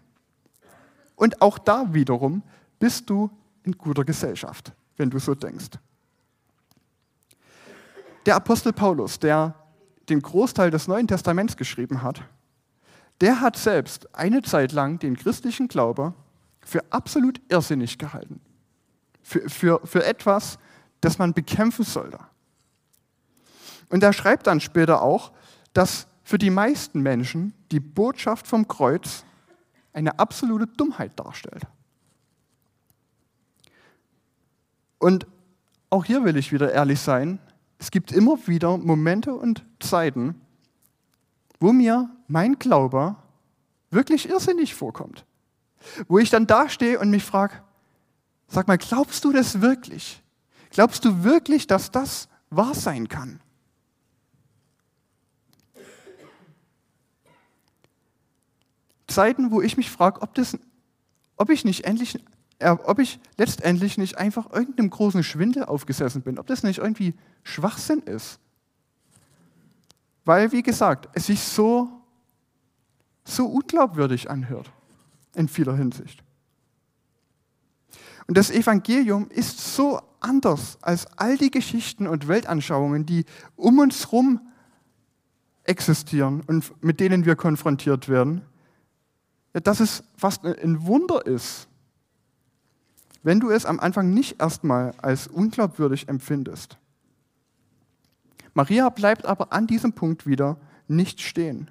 Und 1.16 1.40
auch 1.42 1.58
da 1.58 1.92
wiederum 1.92 2.42
bist 2.78 3.08
du 3.08 3.30
in 3.62 3.76
guter 3.78 4.04
Gesellschaft, 4.04 4.72
wenn 4.96 5.10
du 5.10 5.18
so 5.18 5.34
denkst. 5.34 5.70
Der 8.26 8.36
Apostel 8.36 8.72
Paulus, 8.72 9.18
der 9.18 9.54
den 10.08 10.20
Großteil 10.20 10.70
des 10.70 10.88
Neuen 10.88 11.08
Testaments 11.08 11.56
geschrieben 11.56 12.02
hat, 12.02 12.22
der 13.20 13.40
hat 13.40 13.56
selbst 13.56 14.14
eine 14.14 14.42
Zeit 14.42 14.72
lang 14.72 14.98
den 14.98 15.16
christlichen 15.16 15.68
Glaube 15.68 16.14
für 16.62 16.82
absolut 16.90 17.40
irrsinnig 17.48 17.98
gehalten. 17.98 18.40
Für, 19.22 19.48
für, 19.48 19.80
für 19.84 20.04
etwas, 20.04 20.58
das 21.00 21.18
man 21.18 21.32
bekämpfen 21.32 21.84
sollte. 21.84 22.18
Und 23.88 24.02
er 24.02 24.12
schreibt 24.12 24.46
dann 24.46 24.60
später 24.60 25.02
auch, 25.02 25.32
dass 25.72 26.06
für 26.22 26.38
die 26.38 26.50
meisten 26.50 27.00
Menschen 27.00 27.52
die 27.70 27.80
Botschaft 27.80 28.46
vom 28.46 28.66
Kreuz 28.66 29.24
eine 29.94 30.18
absolute 30.18 30.66
Dummheit 30.66 31.18
darstellt. 31.18 31.62
Und 34.98 35.26
auch 35.90 36.04
hier 36.04 36.24
will 36.24 36.36
ich 36.36 36.52
wieder 36.52 36.72
ehrlich 36.72 37.00
sein. 37.00 37.38
Es 37.78 37.90
gibt 37.90 38.12
immer 38.12 38.36
wieder 38.46 38.76
Momente 38.76 39.34
und 39.34 39.64
Zeiten, 39.80 40.40
wo 41.60 41.72
mir 41.72 42.10
mein 42.26 42.58
Glaube 42.58 43.16
wirklich 43.90 44.28
irrsinnig 44.28 44.74
vorkommt. 44.74 45.24
Wo 46.08 46.18
ich 46.18 46.30
dann 46.30 46.46
dastehe 46.46 46.98
und 46.98 47.10
mich 47.10 47.24
frage, 47.24 47.62
sag 48.48 48.66
mal, 48.66 48.78
glaubst 48.78 49.24
du 49.24 49.32
das 49.32 49.60
wirklich? 49.60 50.22
Glaubst 50.70 51.04
du 51.04 51.22
wirklich, 51.22 51.66
dass 51.66 51.90
das 51.90 52.28
wahr 52.50 52.74
sein 52.74 53.08
kann? 53.08 53.40
Zeiten, 59.14 59.50
wo 59.50 59.60
ich 59.60 59.76
mich 59.76 59.90
frage, 59.90 60.20
ob, 60.22 60.30
ob 61.36 61.50
ich 61.50 61.64
nicht 61.64 61.84
endlich, 61.84 62.22
äh, 62.58 62.70
ob 62.70 62.98
ich 62.98 63.20
letztendlich 63.38 63.96
nicht 63.96 64.18
einfach 64.18 64.52
irgendeinem 64.52 64.90
großen 64.90 65.22
Schwindel 65.22 65.64
aufgesessen 65.64 66.22
bin, 66.22 66.38
ob 66.38 66.46
das 66.46 66.62
nicht 66.62 66.78
irgendwie 66.78 67.14
Schwachsinn 67.42 68.00
ist. 68.00 68.40
Weil, 70.24 70.52
wie 70.52 70.62
gesagt, 70.62 71.08
es 71.12 71.26
sich 71.26 71.40
so, 71.40 71.88
so 73.24 73.46
unglaubwürdig 73.46 74.30
anhört 74.30 74.70
in 75.34 75.48
vieler 75.48 75.76
Hinsicht. 75.76 76.22
Und 78.26 78.38
das 78.38 78.50
Evangelium 78.50 79.28
ist 79.28 79.74
so 79.74 80.00
anders 80.20 80.78
als 80.80 81.06
all 81.18 81.36
die 81.36 81.50
Geschichten 81.50 82.06
und 82.06 82.26
Weltanschauungen, 82.26 83.04
die 83.04 83.26
um 83.54 83.78
uns 83.78 84.06
herum 84.06 84.40
existieren 85.64 86.42
und 86.46 86.72
mit 86.82 87.00
denen 87.00 87.26
wir 87.26 87.36
konfrontiert 87.36 88.08
werden, 88.08 88.42
dass 89.62 89.80
es 89.80 90.02
fast 90.16 90.44
ein 90.44 90.86
Wunder 90.86 91.24
ist, 91.26 91.68
wenn 93.22 93.40
du 93.40 93.50
es 93.50 93.64
am 93.64 93.80
Anfang 93.80 94.12
nicht 94.12 94.40
erstmal 94.40 94.92
als 94.98 95.26
unglaubwürdig 95.26 96.08
empfindest. 96.08 96.76
Maria 98.52 98.88
bleibt 98.90 99.26
aber 99.26 99.52
an 99.52 99.66
diesem 99.66 99.92
Punkt 99.92 100.26
wieder 100.26 100.58
nicht 100.86 101.20
stehen. 101.20 101.70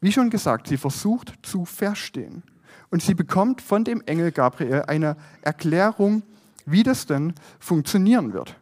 Wie 0.00 0.12
schon 0.12 0.30
gesagt, 0.30 0.68
sie 0.68 0.76
versucht 0.76 1.34
zu 1.42 1.64
verstehen. 1.64 2.42
Und 2.90 3.02
sie 3.02 3.14
bekommt 3.14 3.60
von 3.60 3.84
dem 3.84 4.00
Engel 4.02 4.30
Gabriel 4.30 4.84
eine 4.86 5.16
Erklärung, 5.42 6.22
wie 6.64 6.82
das 6.82 7.06
denn 7.06 7.34
funktionieren 7.58 8.32
wird. 8.32 8.56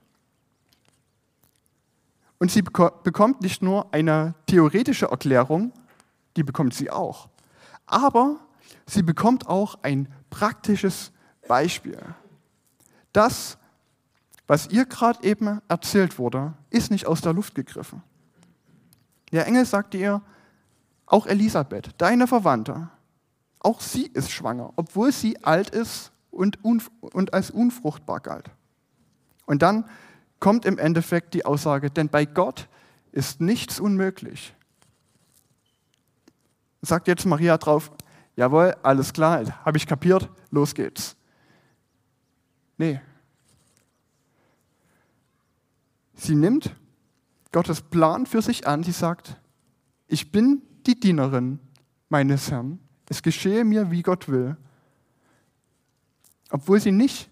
Und 2.39 2.51
sie 2.51 2.63
bekommt 2.63 3.43
nicht 3.43 3.63
nur 3.63 3.93
eine 3.93 4.35
theoretische 4.47 5.07
Erklärung, 5.07 5.73
die 6.37 6.43
bekommt 6.43 6.75
sie 6.75 6.91
auch, 6.91 7.29
aber 7.87 8.41
sie 8.87 9.03
bekommt 9.03 9.47
auch 9.47 9.79
ein 9.83 10.09
praktisches 10.31 11.13
Beispiel. 11.47 11.99
Das, 13.13 13.59
was 14.47 14.69
ihr 14.69 14.87
gerade 14.87 15.23
eben 15.23 15.61
erzählt 15.69 16.19
wurde, 16.19 16.55
ist 16.71 16.91
nicht 16.91 17.07
aus 17.07 17.21
der 17.21 17.33
Luft 17.33 17.55
gegriffen. 17.55 18.03
Der 19.33 19.47
Engel 19.47 19.65
sagte 19.65 19.99
ihr, 19.99 20.23
auch 21.07 21.27
Elisabeth, 21.27 21.91
deine 21.99 22.27
Verwandte, 22.27 22.89
auch 23.61 23.81
sie 23.81 24.07
ist 24.07 24.31
schwanger, 24.31 24.73
obwohl 24.77 25.13
sie 25.13 25.43
alt 25.45 25.71
ist 25.71 26.13
und, 26.31 26.65
und 26.65 27.35
als 27.35 27.51
unfruchtbar 27.51 28.21
galt. 28.21 28.51
Und 29.47 29.63
dann 29.63 29.89
kommt 30.41 30.65
im 30.65 30.79
Endeffekt 30.79 31.35
die 31.35 31.45
Aussage, 31.45 31.91
denn 31.91 32.09
bei 32.09 32.25
Gott 32.25 32.69
ist 33.13 33.41
nichts 33.41 33.81
unmöglich. 33.81 34.55
Sagt 36.85 37.09
jetzt 37.09 37.25
Maria 37.25 37.57
drauf, 37.57 37.91
jawohl, 38.37 38.75
alles 38.83 39.13
klar, 39.13 39.65
habe 39.65 39.77
ich 39.79 39.87
kapiert, 39.87 40.29
los 40.51 40.75
geht's. 40.75 41.17
Nee. 42.77 43.01
Sie 46.15 46.35
nimmt 46.35 46.75
Gottes 47.53 47.81
Plan 47.81 48.27
für 48.27 48.43
sich 48.43 48.67
an, 48.67 48.83
sie 48.83 48.93
sagt, 48.93 49.41
ich 50.09 50.31
bin 50.31 50.63
die 50.87 50.99
Dienerin 50.99 51.59
meines 52.09 52.51
Herrn, 52.51 52.79
es 53.09 53.23
geschehe 53.23 53.65
mir, 53.65 53.91
wie 53.91 54.03
Gott 54.03 54.29
will, 54.29 54.57
obwohl 56.51 56.81
sie 56.81 56.93
nicht 56.93 57.31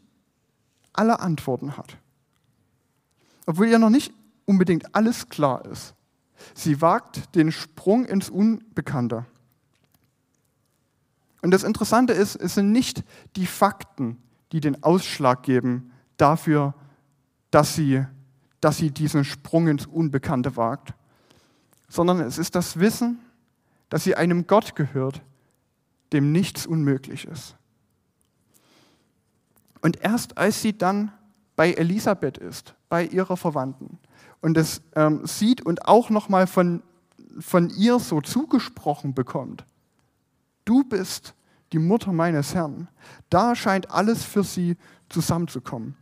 alle 0.92 1.20
Antworten 1.20 1.76
hat, 1.76 1.98
obwohl 3.46 3.68
ihr 3.68 3.78
noch 3.78 3.90
nicht 3.90 4.12
unbedingt 4.46 4.94
alles 4.94 5.28
klar 5.28 5.64
ist. 5.66 5.94
Sie 6.54 6.80
wagt 6.80 7.34
den 7.34 7.52
Sprung 7.52 8.04
ins 8.04 8.30
Unbekannte. 8.30 9.26
Und 11.42 11.50
das 11.50 11.64
Interessante 11.64 12.12
ist, 12.12 12.36
es 12.36 12.54
sind 12.54 12.72
nicht 12.72 13.04
die 13.36 13.46
Fakten, 13.46 14.16
die 14.52 14.60
den 14.60 14.82
Ausschlag 14.82 15.42
geben 15.42 15.92
dafür, 16.16 16.74
dass 17.50 17.74
sie, 17.74 18.04
dass 18.60 18.78
sie 18.78 18.90
diesen 18.90 19.24
Sprung 19.24 19.66
ins 19.66 19.86
Unbekannte 19.86 20.56
wagt, 20.56 20.94
sondern 21.88 22.20
es 22.20 22.38
ist 22.38 22.54
das 22.54 22.78
Wissen, 22.78 23.18
dass 23.88 24.04
sie 24.04 24.14
einem 24.14 24.46
Gott 24.46 24.76
gehört, 24.76 25.20
dem 26.12 26.32
nichts 26.32 26.66
unmöglich 26.66 27.26
ist. 27.26 27.56
Und 29.80 30.00
erst 30.00 30.38
als 30.38 30.62
sie 30.62 30.76
dann 30.76 31.12
bei 31.56 31.72
Elisabeth 31.72 32.38
ist, 32.38 32.74
bei 32.88 33.04
ihrer 33.04 33.36
Verwandten, 33.36 33.98
und 34.40 34.56
es 34.56 34.82
ähm, 34.96 35.24
sieht 35.24 35.62
und 35.62 35.86
auch 35.86 36.10
nochmal 36.10 36.46
von, 36.46 36.82
von 37.38 37.70
ihr 37.70 37.98
so 37.98 38.20
zugesprochen 38.20 39.14
bekommt, 39.14 39.64
du 40.64 40.84
bist 40.84 41.34
die 41.72 41.78
Mutter 41.78 42.12
meines 42.12 42.54
Herrn. 42.54 42.88
Da 43.30 43.54
scheint 43.54 43.90
alles 43.90 44.24
für 44.24 44.44
sie 44.44 44.76
zusammenzukommen. 45.08 45.96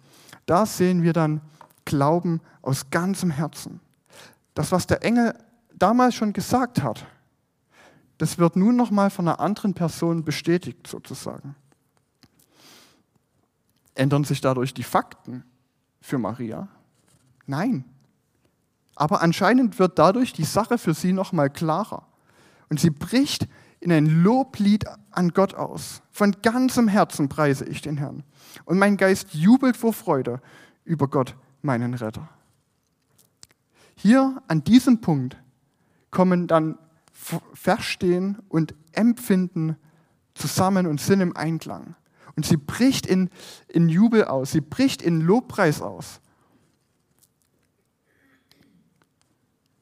Da 0.47 0.67
sehen 0.67 1.03
wir 1.03 1.13
dann 1.13 1.41
Glauben 1.85 2.41
aus 2.63 2.91
ganzem 2.91 3.31
Herzen. 3.31 3.81
Das, 4.55 4.73
was 4.73 4.87
der 4.87 5.03
Engel 5.05 5.35
damals 5.75 6.15
schon 6.15 6.33
gesagt 6.33 6.83
hat, 6.83 7.07
das 8.19 8.39
wird 8.39 8.55
nun 8.55 8.77
nochmal 8.77 9.11
von 9.11 9.27
einer 9.27 9.41
anderen 9.41 9.75
Person 9.75 10.25
bestätigt 10.25 10.87
sozusagen. 10.87 11.57
Ändern 13.95 14.25
sich 14.25 14.41
dadurch 14.41 14.75
die 14.75 14.83
Fakten 14.83 15.45
für 16.01 16.19
Maria? 16.19 16.69
Nein. 17.47 17.85
Aber 18.95 19.23
anscheinend 19.23 19.79
wird 19.79 19.99
dadurch 19.99 20.33
die 20.33 20.45
Sache 20.45 20.77
für 20.79 20.95
sie 20.95 21.13
nochmal 21.13 21.49
klarer. 21.49 22.07
Und 22.69 22.79
sie 22.79 22.91
bricht 22.91 23.49
in 23.81 23.91
ein 23.93 24.23
Loblied 24.23 24.85
an 25.11 25.31
Gott 25.31 25.55
aus. 25.55 26.03
Von 26.11 26.37
ganzem 26.43 26.87
Herzen 26.87 27.29
preise 27.29 27.65
ich 27.65 27.81
den 27.81 27.97
Herrn. 27.97 28.23
Und 28.65 28.79
mein 28.79 28.97
Geist 28.97 29.35
jubelt 29.35 29.77
vor 29.77 29.93
Freude 29.93 30.41
über 30.85 31.09
Gott, 31.09 31.35
meinen 31.63 31.95
Retter. 31.95 32.29
Hier 33.97 34.43
an 34.49 34.65
diesem 34.65 35.01
Punkt 35.01 35.37
kommen 36.11 36.47
dann 36.47 36.79
Verstehen 37.53 38.39
und 38.49 38.75
Empfinden 38.93 39.77
zusammen 40.35 40.87
und 40.87 41.01
sind 41.01 41.21
im 41.21 41.37
Einklang. 41.37 41.95
Und 42.37 42.47
sie 42.47 42.57
bricht 42.57 43.07
in, 43.07 43.29
in 43.69 43.89
Jubel 43.89 44.25
aus, 44.25 44.53
sie 44.53 44.63
bricht 44.63 45.03
in 45.03 45.21
Lobpreis 45.21 45.83
aus. 45.83 46.21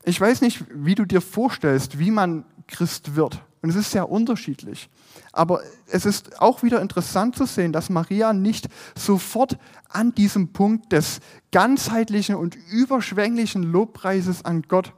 Ich 0.05 0.21
weiß 0.21 0.41
nicht, 0.41 0.65
wie 0.71 0.95
du 0.95 1.05
dir 1.05 1.21
vorstellst, 1.21 1.99
wie 1.99 2.11
man 2.11 2.45
Christ 2.67 3.15
wird. 3.15 3.43
Und 3.61 3.71
es 3.71 3.77
ist 3.77 3.91
sehr 3.91 4.09
unterschiedlich. 4.09 4.89
Aber 5.33 5.63
es 5.87 6.07
ist 6.07 6.41
auch 6.41 6.63
wieder 6.63 6.81
interessant 6.81 7.37
zu 7.37 7.45
sehen, 7.45 7.73
dass 7.73 7.91
Maria 7.91 8.33
nicht 8.33 8.69
sofort 8.97 9.59
an 9.89 10.15
diesem 10.15 10.53
Punkt 10.53 10.93
des 10.93 11.21
ganzheitlichen 11.51 12.37
und 12.37 12.57
überschwänglichen 12.71 13.65
Lobpreises 13.65 14.45
an 14.45 14.63
Gott 14.63 14.93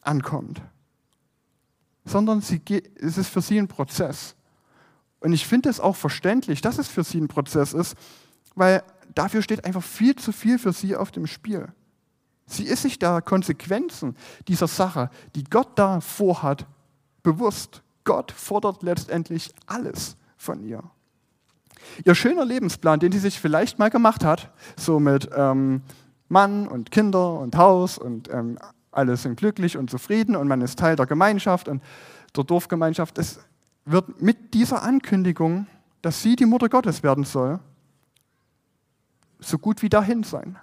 ankommt, 0.00 0.62
sondern 2.04 2.40
sie, 2.40 2.60
es 3.00 3.18
ist 3.18 3.28
für 3.28 3.42
sie 3.42 3.58
ein 3.58 3.68
Prozess. 3.68 4.36
Und 5.20 5.32
ich 5.32 5.46
finde 5.46 5.68
es 5.68 5.80
auch 5.80 5.96
verständlich, 5.96 6.60
dass 6.60 6.78
es 6.78 6.88
für 6.88 7.02
sie 7.02 7.20
ein 7.20 7.28
Prozess 7.28 7.72
ist, 7.72 7.96
weil 8.54 8.82
dafür 9.14 9.42
steht 9.42 9.64
einfach 9.64 9.82
viel 9.82 10.14
zu 10.14 10.32
viel 10.32 10.58
für 10.58 10.72
sie 10.72 10.94
auf 10.94 11.10
dem 11.10 11.26
Spiel. 11.26 11.72
Sie 12.46 12.64
ist 12.64 12.82
sich 12.82 12.98
der 12.98 13.20
Konsequenzen 13.20 14.16
dieser 14.46 14.68
Sache, 14.68 15.10
die 15.34 15.44
Gott 15.44 15.78
da 15.78 16.00
vorhat, 16.00 16.66
bewusst. 17.22 17.82
Gott 18.08 18.32
fordert 18.32 18.82
letztendlich 18.82 19.52
alles 19.66 20.16
von 20.38 20.64
ihr. 20.64 20.82
Ihr 22.06 22.14
schöner 22.14 22.46
Lebensplan, 22.46 23.00
den 23.00 23.12
sie 23.12 23.18
sich 23.18 23.38
vielleicht 23.38 23.78
mal 23.78 23.90
gemacht 23.90 24.24
hat, 24.24 24.50
so 24.78 24.98
mit 24.98 25.28
ähm, 25.36 25.82
Mann 26.30 26.66
und 26.68 26.90
Kinder 26.90 27.38
und 27.38 27.58
Haus 27.58 27.98
und 27.98 28.32
ähm, 28.32 28.58
alle 28.92 29.14
sind 29.18 29.36
glücklich 29.36 29.76
und 29.76 29.90
zufrieden 29.90 30.36
und 30.36 30.48
man 30.48 30.62
ist 30.62 30.78
Teil 30.78 30.96
der 30.96 31.04
Gemeinschaft 31.04 31.68
und 31.68 31.82
der 32.34 32.44
Dorfgemeinschaft, 32.44 33.18
es 33.18 33.40
wird 33.84 34.22
mit 34.22 34.54
dieser 34.54 34.82
Ankündigung, 34.82 35.66
dass 36.00 36.22
sie 36.22 36.34
die 36.34 36.46
Mutter 36.46 36.70
Gottes 36.70 37.02
werden 37.02 37.24
soll, 37.24 37.60
so 39.38 39.58
gut 39.58 39.82
wie 39.82 39.90
dahin 39.90 40.22
sein. 40.22 40.56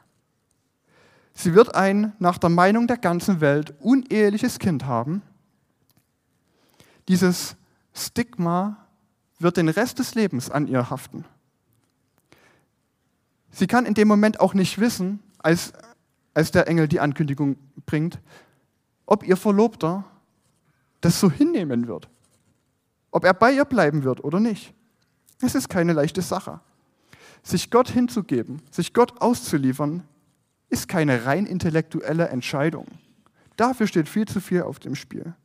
Sie 1.36 1.54
wird 1.54 1.76
ein, 1.76 2.14
nach 2.18 2.40
der 2.40 2.50
Meinung 2.50 2.88
der 2.88 2.98
ganzen 2.98 3.40
Welt, 3.40 3.76
uneheliches 3.82 4.58
Kind 4.58 4.88
haben 4.88 5.22
dieses 7.08 7.56
Stigma 7.94 8.78
wird 9.40 9.58
den 9.58 9.70
Rest 9.70 10.00
des 10.00 10.16
Lebens 10.16 10.50
an 10.50 10.68
ihr 10.68 10.90
haften. 10.90 11.26
Sie 13.52 13.68
kann 13.68 13.86
in 13.86 13.94
dem 13.94 14.08
Moment 14.08 14.40
auch 14.40 14.54
nicht 14.54 14.80
wissen, 14.80 15.22
als, 15.40 15.74
als 16.34 16.52
der 16.52 16.68
Engel 16.68 16.88
die 16.88 17.00
Ankündigung 17.00 17.58
bringt, 17.86 18.20
ob 19.06 19.24
ihr 19.26 19.38
Verlobter 19.38 20.04
das 21.02 21.20
so 21.20 21.32
hinnehmen 21.32 21.88
wird, 21.88 22.10
ob 23.12 23.24
er 23.24 23.34
bei 23.34 23.54
ihr 23.54 23.66
bleiben 23.66 24.04
wird 24.04 24.24
oder 24.24 24.40
nicht. 24.40 24.74
Es 25.42 25.56
ist 25.56 25.70
keine 25.70 25.94
leichte 25.94 26.22
Sache. 26.22 26.60
Sich 27.44 27.70
Gott 27.70 27.90
hinzugeben, 27.90 28.62
sich 28.72 28.94
Gott 28.94 29.22
auszuliefern, 29.22 30.04
ist 30.70 30.88
keine 30.88 31.26
rein 31.26 31.46
intellektuelle 31.46 32.28
Entscheidung. 32.30 32.88
Dafür 33.56 33.88
steht 33.88 34.10
viel 34.10 34.28
zu 34.28 34.42
viel 34.42 34.64
auf 34.64 34.80
dem 34.80 34.96
Spiel. 34.96 35.36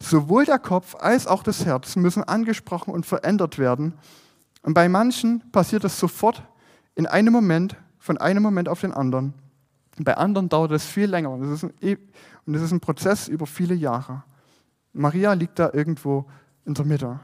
Sowohl 0.00 0.44
der 0.44 0.58
Kopf 0.58 0.94
als 0.96 1.26
auch 1.26 1.42
das 1.42 1.64
Herz 1.64 1.96
müssen 1.96 2.24
angesprochen 2.24 2.92
und 2.92 3.06
verändert 3.06 3.58
werden. 3.58 3.94
Und 4.62 4.74
bei 4.74 4.88
manchen 4.88 5.50
passiert 5.52 5.84
es 5.84 5.98
sofort 5.98 6.42
in 6.94 7.06
einem 7.06 7.32
Moment, 7.32 7.76
von 7.98 8.18
einem 8.18 8.42
Moment 8.42 8.68
auf 8.68 8.80
den 8.80 8.92
anderen. 8.92 9.34
Bei 9.98 10.16
anderen 10.16 10.48
dauert 10.48 10.72
es 10.72 10.84
viel 10.84 11.08
länger. 11.08 11.30
Und 11.30 11.42
es 11.42 11.62
ist 11.62 11.72
es 11.82 12.62
ist 12.62 12.72
ein 12.72 12.80
Prozess 12.80 13.28
über 13.28 13.46
viele 13.46 13.74
Jahre. 13.74 14.22
Maria 14.92 15.32
liegt 15.32 15.58
da 15.58 15.70
irgendwo 15.72 16.26
in 16.64 16.74
der 16.74 16.84
Mitte. 16.84 17.20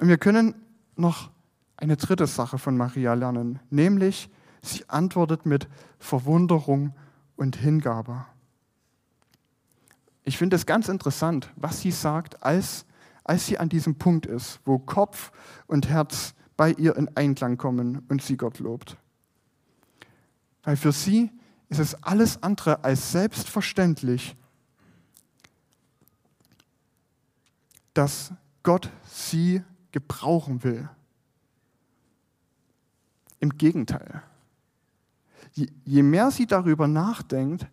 Und 0.00 0.08
wir 0.08 0.18
können 0.18 0.54
noch 0.96 1.30
eine 1.76 1.96
dritte 1.96 2.26
Sache 2.26 2.58
von 2.58 2.76
Maria 2.76 3.14
lernen, 3.14 3.60
nämlich 3.70 4.30
sie 4.62 4.88
antwortet 4.88 5.46
mit 5.46 5.68
Verwunderung 5.98 6.94
und 7.36 7.56
Hingabe. 7.56 8.24
Ich 10.28 10.36
finde 10.36 10.56
es 10.56 10.66
ganz 10.66 10.90
interessant, 10.90 11.50
was 11.56 11.80
sie 11.80 11.90
sagt, 11.90 12.42
als, 12.42 12.84
als 13.24 13.46
sie 13.46 13.56
an 13.56 13.70
diesem 13.70 13.94
Punkt 13.94 14.26
ist, 14.26 14.60
wo 14.66 14.78
Kopf 14.78 15.32
und 15.66 15.88
Herz 15.88 16.34
bei 16.54 16.72
ihr 16.72 16.96
in 16.96 17.08
Einklang 17.16 17.56
kommen 17.56 18.04
und 18.10 18.20
sie 18.20 18.36
Gott 18.36 18.58
lobt. 18.58 18.98
Weil 20.64 20.76
für 20.76 20.92
sie 20.92 21.30
ist 21.70 21.78
es 21.78 22.02
alles 22.02 22.42
andere 22.42 22.84
als 22.84 23.10
selbstverständlich, 23.10 24.36
dass 27.94 28.30
Gott 28.62 28.90
sie 29.06 29.62
gebrauchen 29.92 30.62
will. 30.62 30.90
Im 33.40 33.56
Gegenteil. 33.56 34.22
Je, 35.54 35.70
je 35.86 36.02
mehr 36.02 36.30
sie 36.30 36.46
darüber 36.46 36.86
nachdenkt, 36.86 37.66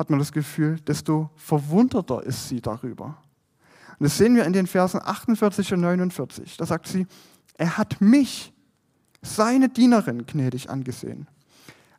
hat 0.00 0.08
man 0.08 0.18
das 0.18 0.32
Gefühl, 0.32 0.80
desto 0.80 1.28
verwunderter 1.36 2.22
ist 2.22 2.48
sie 2.48 2.62
darüber. 2.62 3.18
Und 3.98 4.04
das 4.04 4.16
sehen 4.16 4.34
wir 4.34 4.46
in 4.46 4.54
den 4.54 4.66
Versen 4.66 4.98
48 4.98 5.74
und 5.74 5.82
49. 5.82 6.56
Da 6.56 6.64
sagt 6.64 6.88
sie, 6.88 7.06
er 7.58 7.76
hat 7.76 8.00
mich, 8.00 8.50
seine 9.20 9.68
Dienerin, 9.68 10.24
gnädig 10.24 10.70
angesehen. 10.70 11.28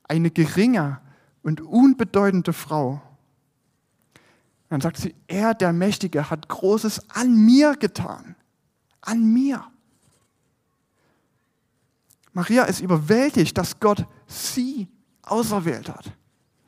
Eine 0.07 0.31
geringe 0.31 0.99
und 1.43 1.61
unbedeutende 1.61 2.53
Frau. 2.53 3.03
Dann 4.69 4.81
sagt 4.81 4.97
sie, 4.97 5.13
er, 5.27 5.53
der 5.53 5.71
Mächtige, 5.71 6.31
hat 6.31 6.47
Großes 6.49 7.11
an 7.11 7.35
mir 7.35 7.75
getan. 7.75 8.35
An 9.01 9.31
mir. 9.31 9.63
Maria 12.33 12.63
ist 12.63 12.81
überwältigt, 12.81 13.55
dass 13.59 13.79
Gott 13.79 14.07
sie 14.25 14.87
auserwählt 15.21 15.87
hat. 15.87 16.11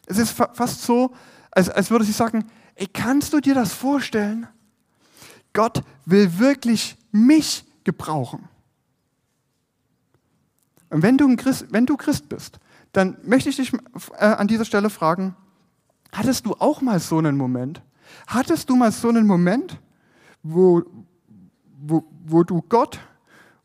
Es 0.05 0.17
ist 0.17 0.31
fast 0.31 0.81
so, 0.81 1.13
als, 1.51 1.69
als 1.69 1.89
würde 1.89 2.05
sie 2.05 2.11
sagen, 2.11 2.45
ey, 2.75 2.87
kannst 2.87 3.33
du 3.33 3.39
dir 3.39 3.55
das 3.55 3.73
vorstellen? 3.73 4.47
Gott 5.53 5.83
will 6.05 6.39
wirklich 6.39 6.97
mich 7.11 7.63
gebrauchen. 7.83 8.49
Und 10.89 11.01
wenn 11.01 11.17
du, 11.17 11.35
Christ, 11.35 11.67
wenn 11.69 11.85
du 11.85 11.97
Christ 11.97 12.29
bist, 12.29 12.59
dann 12.91 13.17
möchte 13.23 13.49
ich 13.49 13.55
dich 13.55 13.73
äh, 14.17 14.25
an 14.25 14.47
dieser 14.47 14.65
Stelle 14.65 14.89
fragen, 14.89 15.35
hattest 16.11 16.45
du 16.45 16.53
auch 16.53 16.81
mal 16.81 16.99
so 16.99 17.17
einen 17.17 17.37
Moment? 17.37 17.81
Hattest 18.27 18.69
du 18.69 18.75
mal 18.75 18.91
so 18.91 19.09
einen 19.09 19.25
Moment, 19.25 19.79
wo, 20.43 20.83
wo, 21.81 22.03
wo 22.25 22.43
du 22.43 22.61
Gott 22.61 22.99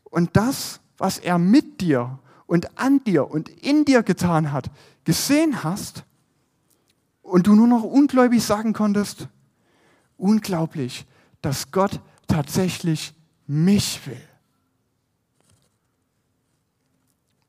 und 0.05 0.37
das, 0.37 0.81
was 0.97 1.19
er 1.19 1.39
mit 1.39 1.81
dir 1.81 2.19
und 2.47 2.79
an 2.79 3.05
dir 3.05 3.31
und 3.31 3.49
in 3.49 3.85
dir 3.85 4.03
getan 4.03 4.53
hat, 4.53 4.71
gesehen 5.05 5.63
hast 5.63 6.05
und 7.29 7.47
du 7.47 7.55
nur 7.55 7.69
noch 7.69 7.83
ungläubig 7.83 8.43
sagen 8.43 8.73
konntest, 8.73 9.29
unglaublich, 10.17 11.07
dass 11.43 11.71
Gott 11.71 12.01
tatsächlich 12.27 13.15
mich 13.47 14.07
will. 14.07 14.21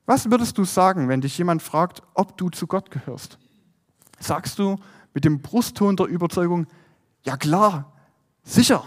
Was 0.05 0.29
würdest 0.31 0.57
du 0.57 0.65
sagen, 0.65 1.07
wenn 1.07 1.21
dich 1.21 1.37
jemand 1.37 1.61
fragt, 1.61 2.01
ob 2.13 2.37
du 2.37 2.49
zu 2.49 2.67
Gott 2.67 2.89
gehörst? 2.89 3.37
Sagst 4.19 4.59
du 4.59 4.77
mit 5.13 5.23
dem 5.23 5.41
Brustton 5.41 5.95
der 5.95 6.07
Überzeugung, 6.07 6.67
ja 7.23 7.37
klar, 7.37 7.93
sicher. 8.43 8.83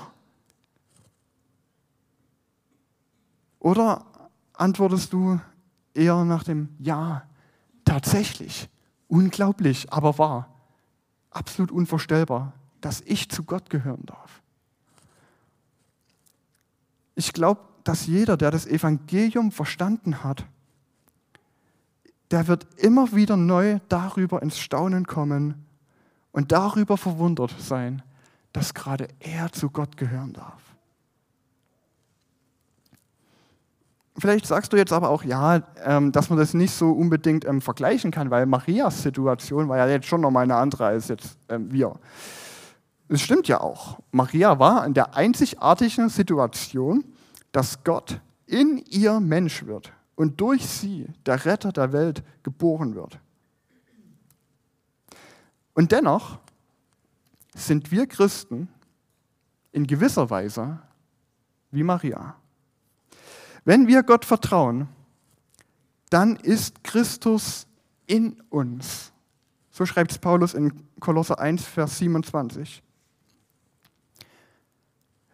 Oder 3.59 4.05
antwortest 4.53 5.13
du 5.13 5.41
eher 5.95 6.25
nach 6.25 6.43
dem 6.43 6.71
Ja, 6.79 7.23
tatsächlich, 7.85 8.69
unglaublich, 9.07 9.93
aber 9.93 10.19
wahr, 10.19 10.52
absolut 11.33 11.71
unvorstellbar, 11.71 12.53
dass 12.81 13.01
ich 13.03 13.29
zu 13.29 13.45
Gott 13.45 13.71
gehören 13.71 14.05
darf? 14.07 14.43
Ich 17.15 17.33
glaube, 17.33 17.61
dass 17.85 18.07
jeder, 18.07 18.37
der 18.37 18.51
das 18.51 18.67
Evangelium 18.67 19.53
verstanden 19.53 20.23
hat, 20.23 20.47
der 22.31 22.49
wird 22.49 22.67
immer 22.79 23.13
wieder 23.13 23.37
neu 23.37 23.79
darüber 23.89 24.41
ins 24.43 24.59
Staunen 24.59 25.07
kommen 25.07 25.67
und 26.33 26.53
darüber 26.53 26.97
verwundert 26.97 27.55
sein, 27.59 28.03
dass 28.53 28.73
gerade 28.73 29.09
er 29.21 29.53
zu 29.53 29.71
Gott 29.71 29.97
gehören 29.97 30.33
darf. 30.33 30.62
Vielleicht 34.19 34.47
sagst 34.47 34.73
du 34.73 34.77
jetzt 34.77 34.93
aber 34.93 35.09
auch, 35.09 35.25
ja, 35.25 35.63
ähm, 35.85 36.13
dass 36.13 36.29
man 36.29 36.39
das 36.39 36.53
nicht 36.53 36.73
so 36.73 36.91
unbedingt 36.91 37.47
ähm, 37.47 37.63
vergleichen 37.63 38.11
kann, 38.11 38.31
weil 38.31 38.45
Marias 38.45 39.03
Situation 39.03 39.69
war 39.69 39.79
ja 39.79 39.89
jetzt 39.89 40.07
schon 40.07 40.21
nochmal 40.21 40.45
eine 40.45 40.57
andere 40.57 40.87
als 40.87 41.09
jetzt 41.09 41.39
ähm, 41.49 41.73
wir. 41.73 41.95
Es 43.09 43.23
stimmt 43.23 43.49
ja 43.49 43.61
auch. 43.61 43.99
Maria 44.11 44.59
war 44.59 44.85
in 44.85 44.95
der 44.95 45.17
einzigartigen 45.17 46.11
Situation, 46.11 47.05
dass 47.53 47.85
Gott 47.85 48.21
in 48.47 48.79
ihr 48.91 49.19
Mensch 49.21 49.65
wird 49.65 49.93
und 50.15 50.41
durch 50.41 50.67
sie 50.67 51.07
der 51.25 51.45
Retter 51.45 51.73
der 51.73 51.93
Welt 51.93 52.23
geboren 52.43 52.95
wird. 52.95 53.19
Und 55.75 55.91
dennoch 55.91 56.39
sind 57.55 57.91
wir 57.91 58.07
Christen 58.07 58.69
in 59.73 59.87
gewisser 59.87 60.29
Weise 60.29 60.79
wie 61.71 61.83
Maria. 61.83 62.37
Wenn 63.65 63.87
wir 63.87 64.03
Gott 64.03 64.25
vertrauen, 64.25 64.89
dann 66.11 66.37
ist 66.37 66.85
Christus 66.85 67.67
in 68.07 68.41
uns. 68.51 69.13
So 69.71 69.87
schreibt 69.87 70.11
es 70.11 70.19
Paulus 70.19 70.55
in 70.55 70.73
Kolosser 71.01 71.39
1, 71.39 71.65
Vers 71.65 71.99
27. 71.99 72.83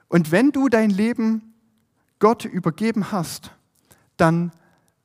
Und 0.09 0.31
wenn 0.31 0.53
du 0.53 0.69
dein 0.69 0.91
Leben 0.91 1.55
Gott 2.19 2.45
übergeben 2.45 3.13
hast, 3.13 3.53
dann 4.17 4.53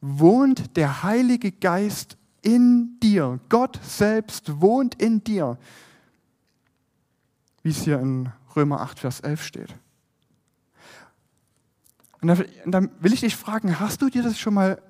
wohnt 0.02 0.76
der 0.78 1.04
Heilige 1.04 1.52
Geist 1.52 2.18
in 2.42 3.00
dir. 3.02 3.40
Gott 3.50 3.80
selbst 3.84 4.62
wohnt 4.62 5.02
in 5.02 5.24
dir. 5.24 5.58
Wie 7.64 7.70
es 7.70 7.84
hier 7.84 8.00
in 8.00 8.32
Römer 8.56 8.82
8, 8.82 9.00
Vers 9.00 9.20
11 9.22 9.44
steht. 9.44 9.76
Und 12.24 12.48
dann 12.66 12.90
will 13.02 13.12
ich 13.12 13.20
dich 13.20 13.36
fragen, 13.36 13.82
hast 13.82 14.02
du 14.02 14.10
dir 14.10 14.24
das 14.24 14.40
schon 14.40 14.54
mal 14.54 14.82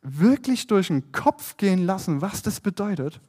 wirklich 0.00 0.66
durch 0.66 0.86
den 0.86 1.12
Kopf 1.12 1.58
gehen 1.58 1.84
lassen, 1.84 2.22
was 2.22 2.40
das 2.40 2.60
bedeutet? 2.60 3.20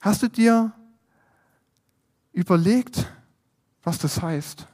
Hast 0.00 0.22
du 0.22 0.28
dir 0.28 0.72
überlegt, 2.32 3.06
was 3.82 3.98
das 3.98 4.22
heißt? 4.22 4.66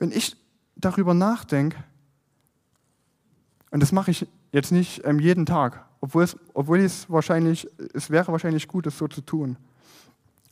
Wenn 0.00 0.10
ich 0.10 0.36
darüber 0.74 1.14
nachdenke, 1.14 1.76
und 3.70 3.78
das 3.80 3.92
mache 3.92 4.10
ich 4.10 4.26
jetzt 4.50 4.72
nicht 4.72 5.04
ähm, 5.04 5.20
jeden 5.20 5.46
Tag, 5.46 5.86
obwohl, 6.00 6.24
es, 6.24 6.36
obwohl 6.54 6.80
es, 6.80 7.08
wahrscheinlich, 7.08 7.68
es 7.94 8.10
wäre 8.10 8.32
wahrscheinlich 8.32 8.66
gut, 8.66 8.88
es 8.88 8.98
so 8.98 9.06
zu 9.06 9.20
tun. 9.20 9.56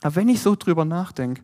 Aber 0.01 0.15
wenn 0.15 0.29
ich 0.29 0.41
so 0.41 0.55
drüber 0.55 0.85
nachdenke, 0.85 1.43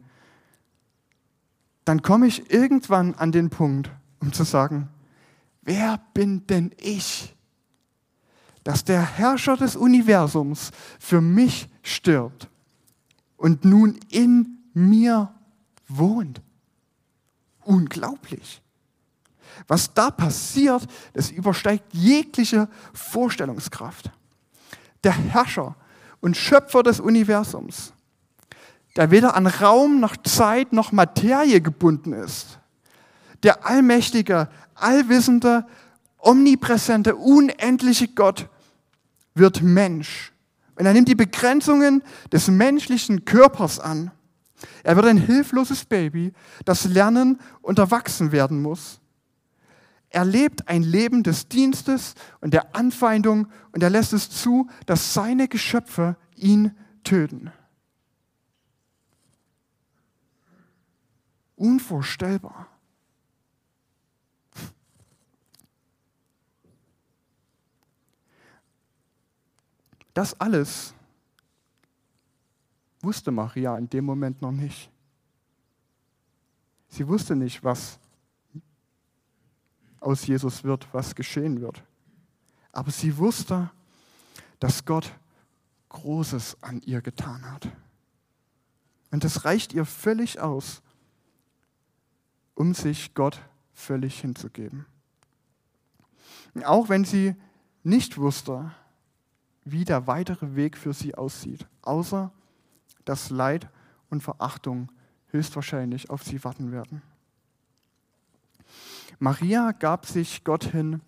dann 1.86 2.02
komme 2.02 2.28
ich 2.28 2.52
irgendwann 2.52 3.14
an 3.16 3.32
den 3.32 3.50
Punkt, 3.50 3.90
um 4.20 4.34
zu 4.34 4.44
sagen, 4.44 4.90
wer 5.62 6.00
bin 6.14 6.46
denn 6.48 6.72
ich, 6.78 7.36
dass 8.64 8.84
der 8.84 9.02
Herrscher 9.02 9.58
des 9.58 9.76
Universums 9.76 10.72
für 11.00 11.22
mich 11.22 11.70
stirbt 11.84 12.50
und 13.38 13.64
nun 13.64 14.00
in 14.10 14.58
mir 14.74 15.32
wohnt? 15.88 16.42
unglaublich. 17.66 18.62
Was 19.68 19.94
da 19.94 20.12
passiert, 20.12 20.86
das 21.14 21.32
übersteigt 21.32 21.86
jegliche 21.92 22.68
Vorstellungskraft. 22.94 24.12
Der 25.04 25.14
Herrscher 25.14 25.76
und 26.22 26.38
Schöpfer 26.38 26.84
des 26.84 27.00
Universums, 27.00 27.94
der 28.96 29.12
weder 29.12 29.36
an 29.36 29.48
Raum 29.48 30.00
noch 30.00 30.16
Zeit 30.18 30.74
noch 30.74 30.92
Materie 30.92 31.62
gebunden 31.62 32.14
ist, 32.14 32.60
der 33.44 33.66
allmächtige, 33.66 34.50
allwissende, 34.74 35.66
omnipräsente, 36.18 37.16
unendliche 37.16 38.08
Gott 38.08 38.50
wird 39.34 39.62
Mensch. 39.62 40.32
Und 40.78 40.86
er 40.86 40.94
nimmt 40.94 41.08
die 41.08 41.16
Begrenzungen 41.16 42.04
des 42.32 42.48
menschlichen 42.48 43.26
Körpers 43.26 43.80
an. 43.80 44.12
Er 44.84 44.96
wird 44.96 45.06
ein 45.06 45.18
hilfloses 45.18 45.86
Baby, 45.86 46.34
das 46.64 46.86
lernen 46.86 47.40
und 47.62 47.80
erwachsen 47.80 48.32
werden 48.32 48.62
muss. 48.62 49.00
Er 50.10 50.26
lebt 50.26 50.68
ein 50.70 50.82
Leben 50.82 51.24
des 51.24 51.50
Dienstes 51.50 52.16
und 52.40 52.54
der 52.54 52.76
Anfeindung 52.76 53.48
und 53.74 53.84
er 53.84 53.90
lässt 53.90 54.14
es 54.14 54.30
zu, 54.30 54.70
dass 54.86 55.14
seine 55.14 55.48
Geschöpfe 55.48 56.16
ihn 56.36 56.72
töten. 57.04 57.52
Unvorstellbar. 61.56 62.68
Das 70.14 70.40
alles 70.40 70.94
wusste 73.02 73.32
Maria 73.32 73.78
in 73.78 73.90
dem 73.90 74.06
Moment 74.06 74.42
noch 74.42 74.52
nicht. 74.52 74.90
Sie 76.88 77.08
wusste 77.08 77.36
nicht, 77.36 77.64
was 77.64 78.00
aus 80.00 80.26
Jesus 80.26 80.64
wird, 80.64 80.88
was 80.94 81.16
geschehen 81.16 81.60
wird. 81.60 81.84
Aber 82.72 82.92
sie 82.92 83.18
wusste, 83.18 83.70
dass 84.60 84.86
Gott 84.86 85.14
Großes 85.90 86.62
an 86.62 86.82
ihr 86.82 87.02
getan 87.02 87.52
hat. 87.52 87.68
Und 89.12 89.24
das 89.24 89.46
reicht 89.46 89.74
ihr 89.74 89.86
völlig 89.86 90.40
aus, 90.40 90.82
um 92.56 92.74
sich 92.74 93.14
Gott 93.14 93.42
völlig 93.74 94.20
hinzugeben. 94.20 94.86
Auch 96.64 96.90
wenn 96.90 97.04
sie 97.04 97.36
nicht 97.84 98.18
wusste, 98.18 98.72
wie 99.66 99.84
der 99.84 100.08
weitere 100.08 100.56
Weg 100.56 100.78
für 100.78 100.94
sie 100.94 101.16
aussieht, 101.16 101.68
außer 101.82 102.32
dass 103.04 103.30
Leid 103.30 103.70
und 104.10 104.22
Verachtung 104.22 104.92
höchstwahrscheinlich 105.28 106.10
auf 106.10 106.24
sie 106.24 106.44
warten 106.44 106.72
werden. 106.72 107.02
Maria 109.20 109.72
gab 109.72 110.06
sich 110.06 110.44
Gott 110.44 110.66
hin, 110.66 111.02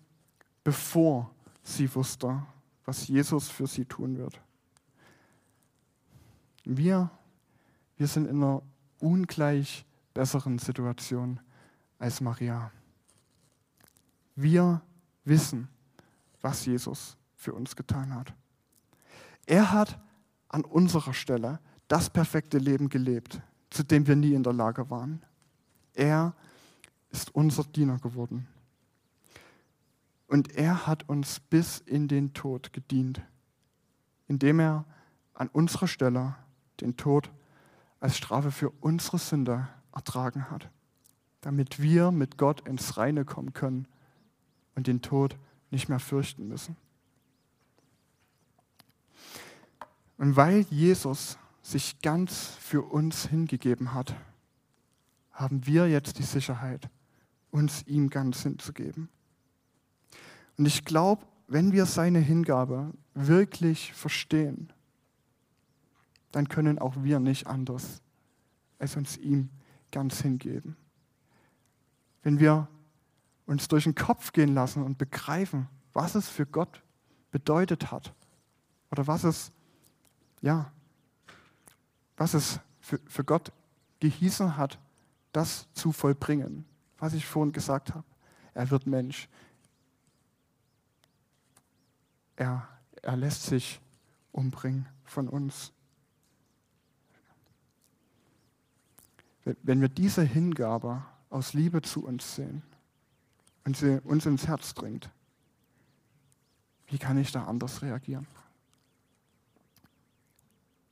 bevor 0.64 1.30
sie 1.62 1.92
wusste, 1.94 2.42
was 2.84 3.08
Jesus 3.08 3.48
für 3.48 3.66
sie 3.66 3.84
tun 3.84 4.16
wird. 4.18 4.40
Wir, 6.64 7.10
wir 7.96 8.06
sind 8.06 8.26
in 8.26 8.42
einer 8.42 8.62
ungleich 9.00 9.84
besseren 10.18 10.58
Situation 10.58 11.38
als 12.00 12.20
Maria. 12.20 12.72
Wir 14.34 14.82
wissen, 15.24 15.68
was 16.40 16.66
Jesus 16.66 17.16
für 17.36 17.54
uns 17.54 17.76
getan 17.76 18.12
hat. 18.12 18.34
Er 19.46 19.70
hat 19.70 19.96
an 20.48 20.64
unserer 20.64 21.14
Stelle 21.14 21.60
das 21.86 22.10
perfekte 22.10 22.58
Leben 22.58 22.88
gelebt, 22.88 23.40
zu 23.70 23.84
dem 23.84 24.08
wir 24.08 24.16
nie 24.16 24.34
in 24.34 24.42
der 24.42 24.52
Lage 24.52 24.90
waren. 24.90 25.22
Er 25.94 26.34
ist 27.10 27.32
unser 27.32 27.62
Diener 27.62 27.98
geworden. 28.00 28.48
Und 30.26 30.50
er 30.56 30.88
hat 30.88 31.08
uns 31.08 31.38
bis 31.38 31.78
in 31.78 32.08
den 32.08 32.34
Tod 32.34 32.72
gedient, 32.72 33.22
indem 34.26 34.58
er 34.58 34.84
an 35.34 35.46
unserer 35.46 35.86
Stelle 35.86 36.34
den 36.80 36.96
Tod 36.96 37.30
als 38.00 38.16
Strafe 38.16 38.50
für 38.50 38.70
unsere 38.80 39.18
Sünde 39.18 39.68
ertragen 39.92 40.50
hat, 40.50 40.70
damit 41.40 41.80
wir 41.80 42.10
mit 42.10 42.38
Gott 42.38 42.66
ins 42.66 42.96
Reine 42.96 43.24
kommen 43.24 43.52
können 43.52 43.86
und 44.74 44.86
den 44.86 45.02
Tod 45.02 45.36
nicht 45.70 45.88
mehr 45.88 46.00
fürchten 46.00 46.48
müssen. 46.48 46.76
Und 50.16 50.36
weil 50.36 50.60
Jesus 50.70 51.38
sich 51.62 52.00
ganz 52.00 52.56
für 52.60 52.82
uns 52.82 53.26
hingegeben 53.26 53.94
hat, 53.94 54.14
haben 55.32 55.66
wir 55.66 55.88
jetzt 55.88 56.18
die 56.18 56.24
Sicherheit, 56.24 56.88
uns 57.50 57.82
ihm 57.86 58.10
ganz 58.10 58.42
hinzugeben. 58.42 59.08
Und 60.56 60.66
ich 60.66 60.84
glaube, 60.84 61.24
wenn 61.46 61.72
wir 61.72 61.86
seine 61.86 62.18
Hingabe 62.18 62.92
wirklich 63.14 63.92
verstehen, 63.92 64.72
dann 66.32 66.48
können 66.48 66.78
auch 66.78 66.94
wir 67.02 67.20
nicht 67.20 67.46
anders, 67.46 68.02
als 68.78 68.96
uns 68.96 69.16
ihm 69.16 69.48
ganz 69.90 70.20
hingeben. 70.20 70.76
Wenn 72.22 72.40
wir 72.40 72.68
uns 73.46 73.68
durch 73.68 73.84
den 73.84 73.94
Kopf 73.94 74.32
gehen 74.32 74.54
lassen 74.54 74.82
und 74.82 74.98
begreifen, 74.98 75.68
was 75.92 76.14
es 76.14 76.28
für 76.28 76.46
Gott 76.46 76.82
bedeutet 77.30 77.90
hat 77.90 78.14
oder 78.90 79.06
was 79.06 79.24
es 79.24 79.52
ja, 80.40 80.70
was 82.16 82.34
es 82.34 82.60
für, 82.80 83.00
für 83.06 83.24
Gott 83.24 83.52
gehießen 84.00 84.56
hat, 84.56 84.78
das 85.32 85.66
zu 85.72 85.92
vollbringen, 85.92 86.64
was 86.98 87.14
ich 87.14 87.26
vorhin 87.26 87.52
gesagt 87.52 87.94
habe. 87.94 88.04
Er 88.54 88.70
wird 88.70 88.86
Mensch. 88.86 89.28
Er, 92.36 92.68
er 93.02 93.16
lässt 93.16 93.44
sich 93.44 93.80
umbringen 94.32 94.88
von 95.04 95.28
uns. 95.28 95.72
Wenn 99.62 99.80
wir 99.80 99.88
diese 99.88 100.22
Hingabe 100.22 101.04
aus 101.30 101.52
Liebe 101.52 101.82
zu 101.82 102.04
uns 102.04 102.34
sehen 102.36 102.62
und 103.64 103.76
sie 103.76 104.00
uns 104.04 104.26
ins 104.26 104.46
Herz 104.46 104.74
dringt, 104.74 105.10
wie 106.88 106.98
kann 106.98 107.18
ich 107.18 107.32
da 107.32 107.44
anders 107.44 107.82
reagieren? 107.82 108.26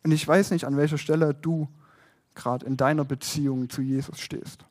Und 0.04 0.12
ich 0.12 0.26
weiß 0.26 0.50
nicht, 0.52 0.64
an 0.64 0.76
welcher 0.76 0.98
Stelle 0.98 1.34
du 1.34 1.68
gerade 2.34 2.66
in 2.66 2.76
deiner 2.76 3.04
Beziehung 3.04 3.68
zu 3.70 3.82
Jesus 3.82 4.20
stehst. 4.20 4.64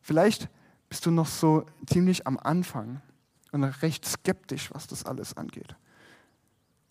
Vielleicht 0.00 0.48
bist 0.88 1.04
du 1.06 1.10
noch 1.10 1.26
so 1.26 1.66
ziemlich 1.86 2.26
am 2.26 2.38
Anfang 2.38 3.02
und 3.52 3.64
recht 3.64 4.06
skeptisch, 4.06 4.72
was 4.72 4.86
das 4.86 5.04
alles 5.04 5.36
angeht. 5.36 5.76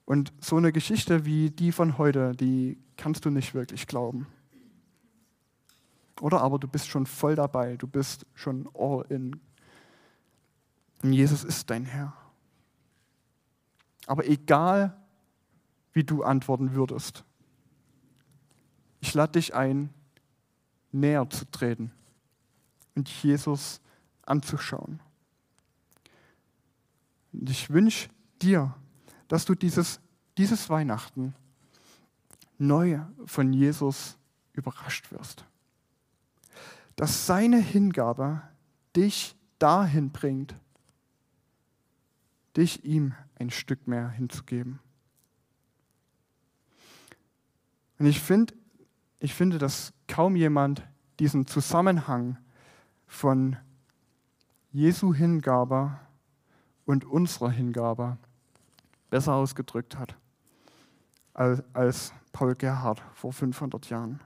Und 0.05 0.33
so 0.41 0.57
eine 0.57 0.71
Geschichte 0.71 1.25
wie 1.25 1.49
die 1.49 1.71
von 1.71 1.97
heute, 1.97 2.33
die 2.33 2.77
kannst 2.97 3.25
du 3.25 3.29
nicht 3.29 3.53
wirklich 3.53 3.87
glauben. 3.87 4.27
Oder 6.23 6.39
aber 6.39 6.57
du 6.57 6.69
bist 6.69 6.87
schon 6.87 7.05
voll 7.05 7.35
dabei, 7.35 7.75
du 7.75 7.85
bist 7.85 8.25
schon 8.33 8.69
all 8.73 9.05
in. 9.09 9.41
Und 11.01 11.11
Jesus 11.11 11.43
ist 11.43 11.69
dein 11.69 11.83
Herr. 11.83 12.13
Aber 14.07 14.25
egal, 14.25 14.97
wie 15.91 16.05
du 16.05 16.23
antworten 16.23 16.75
würdest, 16.75 17.25
ich 19.01 19.13
lade 19.13 19.33
dich 19.33 19.53
ein, 19.53 19.89
näher 20.93 21.29
zu 21.29 21.43
treten 21.51 21.91
und 22.95 23.09
Jesus 23.09 23.81
anzuschauen. 24.21 25.01
Und 27.33 27.49
ich 27.49 27.69
wünsche 27.69 28.07
dir, 28.41 28.73
dass 29.27 29.43
du 29.43 29.55
dieses, 29.55 29.99
dieses 30.37 30.69
Weihnachten 30.69 31.35
neu 32.57 33.01
von 33.25 33.51
Jesus 33.51 34.17
überrascht 34.53 35.11
wirst. 35.11 35.43
Dass 36.95 37.25
seine 37.25 37.59
Hingabe 37.59 38.41
dich 38.95 39.35
dahin 39.59 40.11
bringt, 40.11 40.55
dich 42.55 42.83
ihm 42.85 43.13
ein 43.35 43.49
Stück 43.49 43.87
mehr 43.87 44.09
hinzugeben. 44.09 44.79
Und 47.99 48.05
ich 48.05 48.19
finde, 48.19 48.53
ich 49.19 49.33
finde, 49.33 49.57
dass 49.57 49.93
kaum 50.07 50.35
jemand 50.35 50.83
diesen 51.19 51.47
Zusammenhang 51.47 52.37
von 53.07 53.55
Jesu 54.71 55.13
Hingabe 55.13 55.99
und 56.85 57.05
unserer 57.05 57.51
Hingabe 57.51 58.17
besser 59.09 59.35
ausgedrückt 59.35 59.97
hat 59.97 60.17
als, 61.33 61.63
als 61.73 62.13
Paul 62.31 62.55
Gerhard 62.55 63.01
vor 63.13 63.31
500 63.31 63.89
Jahren. 63.89 64.19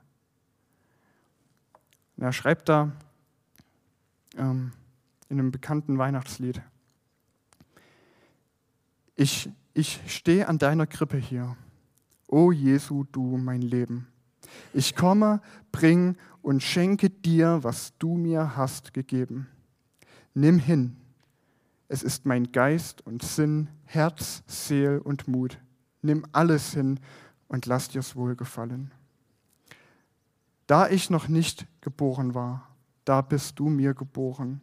Und 2.18 2.24
er 2.24 2.34
schreibt 2.34 2.68
da 2.68 2.92
ähm, 4.38 4.72
in 5.30 5.40
einem 5.40 5.52
bekannten 5.52 5.98
Weihnachtslied, 5.98 6.62
ich, 9.16 9.50
ich 9.74 10.00
stehe 10.08 10.48
an 10.48 10.60
deiner 10.60 10.86
Krippe 10.86 11.18
hier, 11.18 11.56
o 12.28 12.52
Jesu, 12.52 13.04
du 13.12 13.38
mein 13.38 13.62
Leben. 13.62 14.08
Ich 14.74 14.96
komme, 14.96 15.42
bring 15.72 16.18
und 16.42 16.62
schenke 16.62 17.10
dir, 17.10 17.60
was 17.64 17.98
du 17.98 18.16
mir 18.16 18.56
hast 18.56 18.94
gegeben. 18.94 19.48
Nimm 20.34 20.60
hin. 20.60 20.96
Es 21.88 22.04
ist 22.04 22.26
mein 22.26 22.52
Geist 22.52 23.06
und 23.06 23.24
Sinn, 23.24 23.70
Herz, 23.86 24.44
Seel 24.46 25.00
und 25.00 25.28
Mut. 25.28 25.58
Nimm 26.02 26.26
alles 26.32 26.74
hin 26.74 27.00
und 27.48 27.66
lass 27.66 27.90
dir's 27.90 28.16
wohlgefallen. 28.16 28.92
Da 30.68 30.90
ich 30.90 31.10
noch 31.10 31.28
nicht 31.28 31.66
geboren 31.82 32.34
war, 32.34 32.68
da 33.06 33.22
bist 33.22 33.58
du 33.58 33.70
mir 33.70 33.94
geboren 33.94 34.62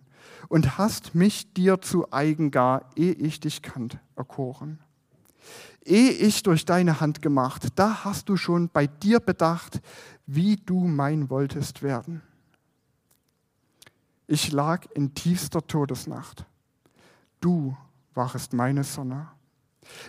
und 0.49 0.79
hast 0.79 1.15
mich 1.15 1.53
dir 1.55 1.81
zu 1.81 2.13
eigen 2.13 2.51
gar, 2.51 2.91
ehe 2.95 3.13
ich 3.13 3.41
dich 3.41 3.63
kannt, 3.63 3.99
erkoren. 4.15 4.79
Ehe 5.85 6.11
ich 6.11 6.43
durch 6.43 6.65
deine 6.65 7.01
Hand 7.01 7.21
gemacht, 7.23 7.69
da 7.75 8.05
hast 8.05 8.29
du 8.29 8.37
schon 8.37 8.69
bei 8.69 8.87
dir 8.87 9.21
bedacht, 9.21 9.81
wie 10.27 10.57
du 10.57 10.87
mein 10.87 11.29
wolltest 11.31 11.83
werden. 11.83 12.23
Ich 14.27 14.53
lag 14.53 14.87
in 14.95 15.15
tiefster 15.15 15.67
Todesnacht. 15.67 16.47
Du 17.41 17.77
warest 18.15 18.55
meine 18.55 18.85
Sonne. 18.85 19.29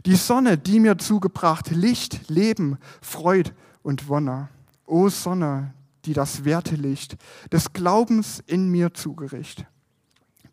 Die 0.05 0.15
Sonne, 0.15 0.58
die 0.58 0.79
mir 0.79 0.97
zugebracht 0.97 1.71
Licht, 1.71 2.29
Leben, 2.29 2.77
Freud 3.01 3.51
und 3.84 4.08
Wonne. 4.08 4.47
O 4.86 5.10
Sonne, 5.10 5.73
die 6.06 6.13
das 6.13 6.46
Wertelicht 6.46 7.18
des 7.52 7.74
Glaubens 7.74 8.41
in 8.46 8.70
mir 8.70 8.94
zugericht. 8.94 9.65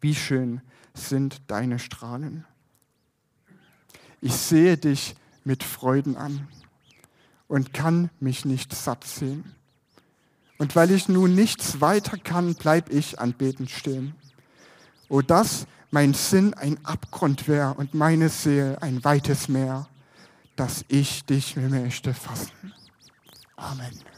Wie 0.00 0.14
schön 0.14 0.60
sind 0.94 1.42
deine 1.46 1.78
Strahlen. 1.78 2.44
Ich 4.20 4.34
sehe 4.34 4.76
dich 4.76 5.14
mit 5.44 5.62
Freuden 5.62 6.16
an 6.16 6.48
und 7.48 7.72
kann 7.72 8.10
mich 8.20 8.44
nicht 8.44 8.74
satt 8.74 9.04
sehen. 9.04 9.54
Und 10.58 10.76
weil 10.76 10.90
ich 10.90 11.08
nun 11.08 11.34
nichts 11.34 11.80
weiter 11.80 12.16
kann, 12.16 12.54
bleib 12.54 12.90
ich 12.90 13.18
anbetend 13.18 13.70
stehen. 13.70 14.14
O 15.08 15.22
dass 15.22 15.66
mein 15.90 16.14
Sinn 16.14 16.54
ein 16.54 16.82
Abgrund 16.84 17.48
wäre 17.48 17.74
und 17.74 17.94
meine 17.94 18.28
Seele 18.28 18.80
ein 18.80 19.04
weites 19.04 19.48
Meer, 19.48 19.88
dass 20.56 20.84
ich 20.88 21.24
dich 21.24 21.56
möchte 21.56 22.14
fassen. 22.14 22.72
Amen. 23.56 24.11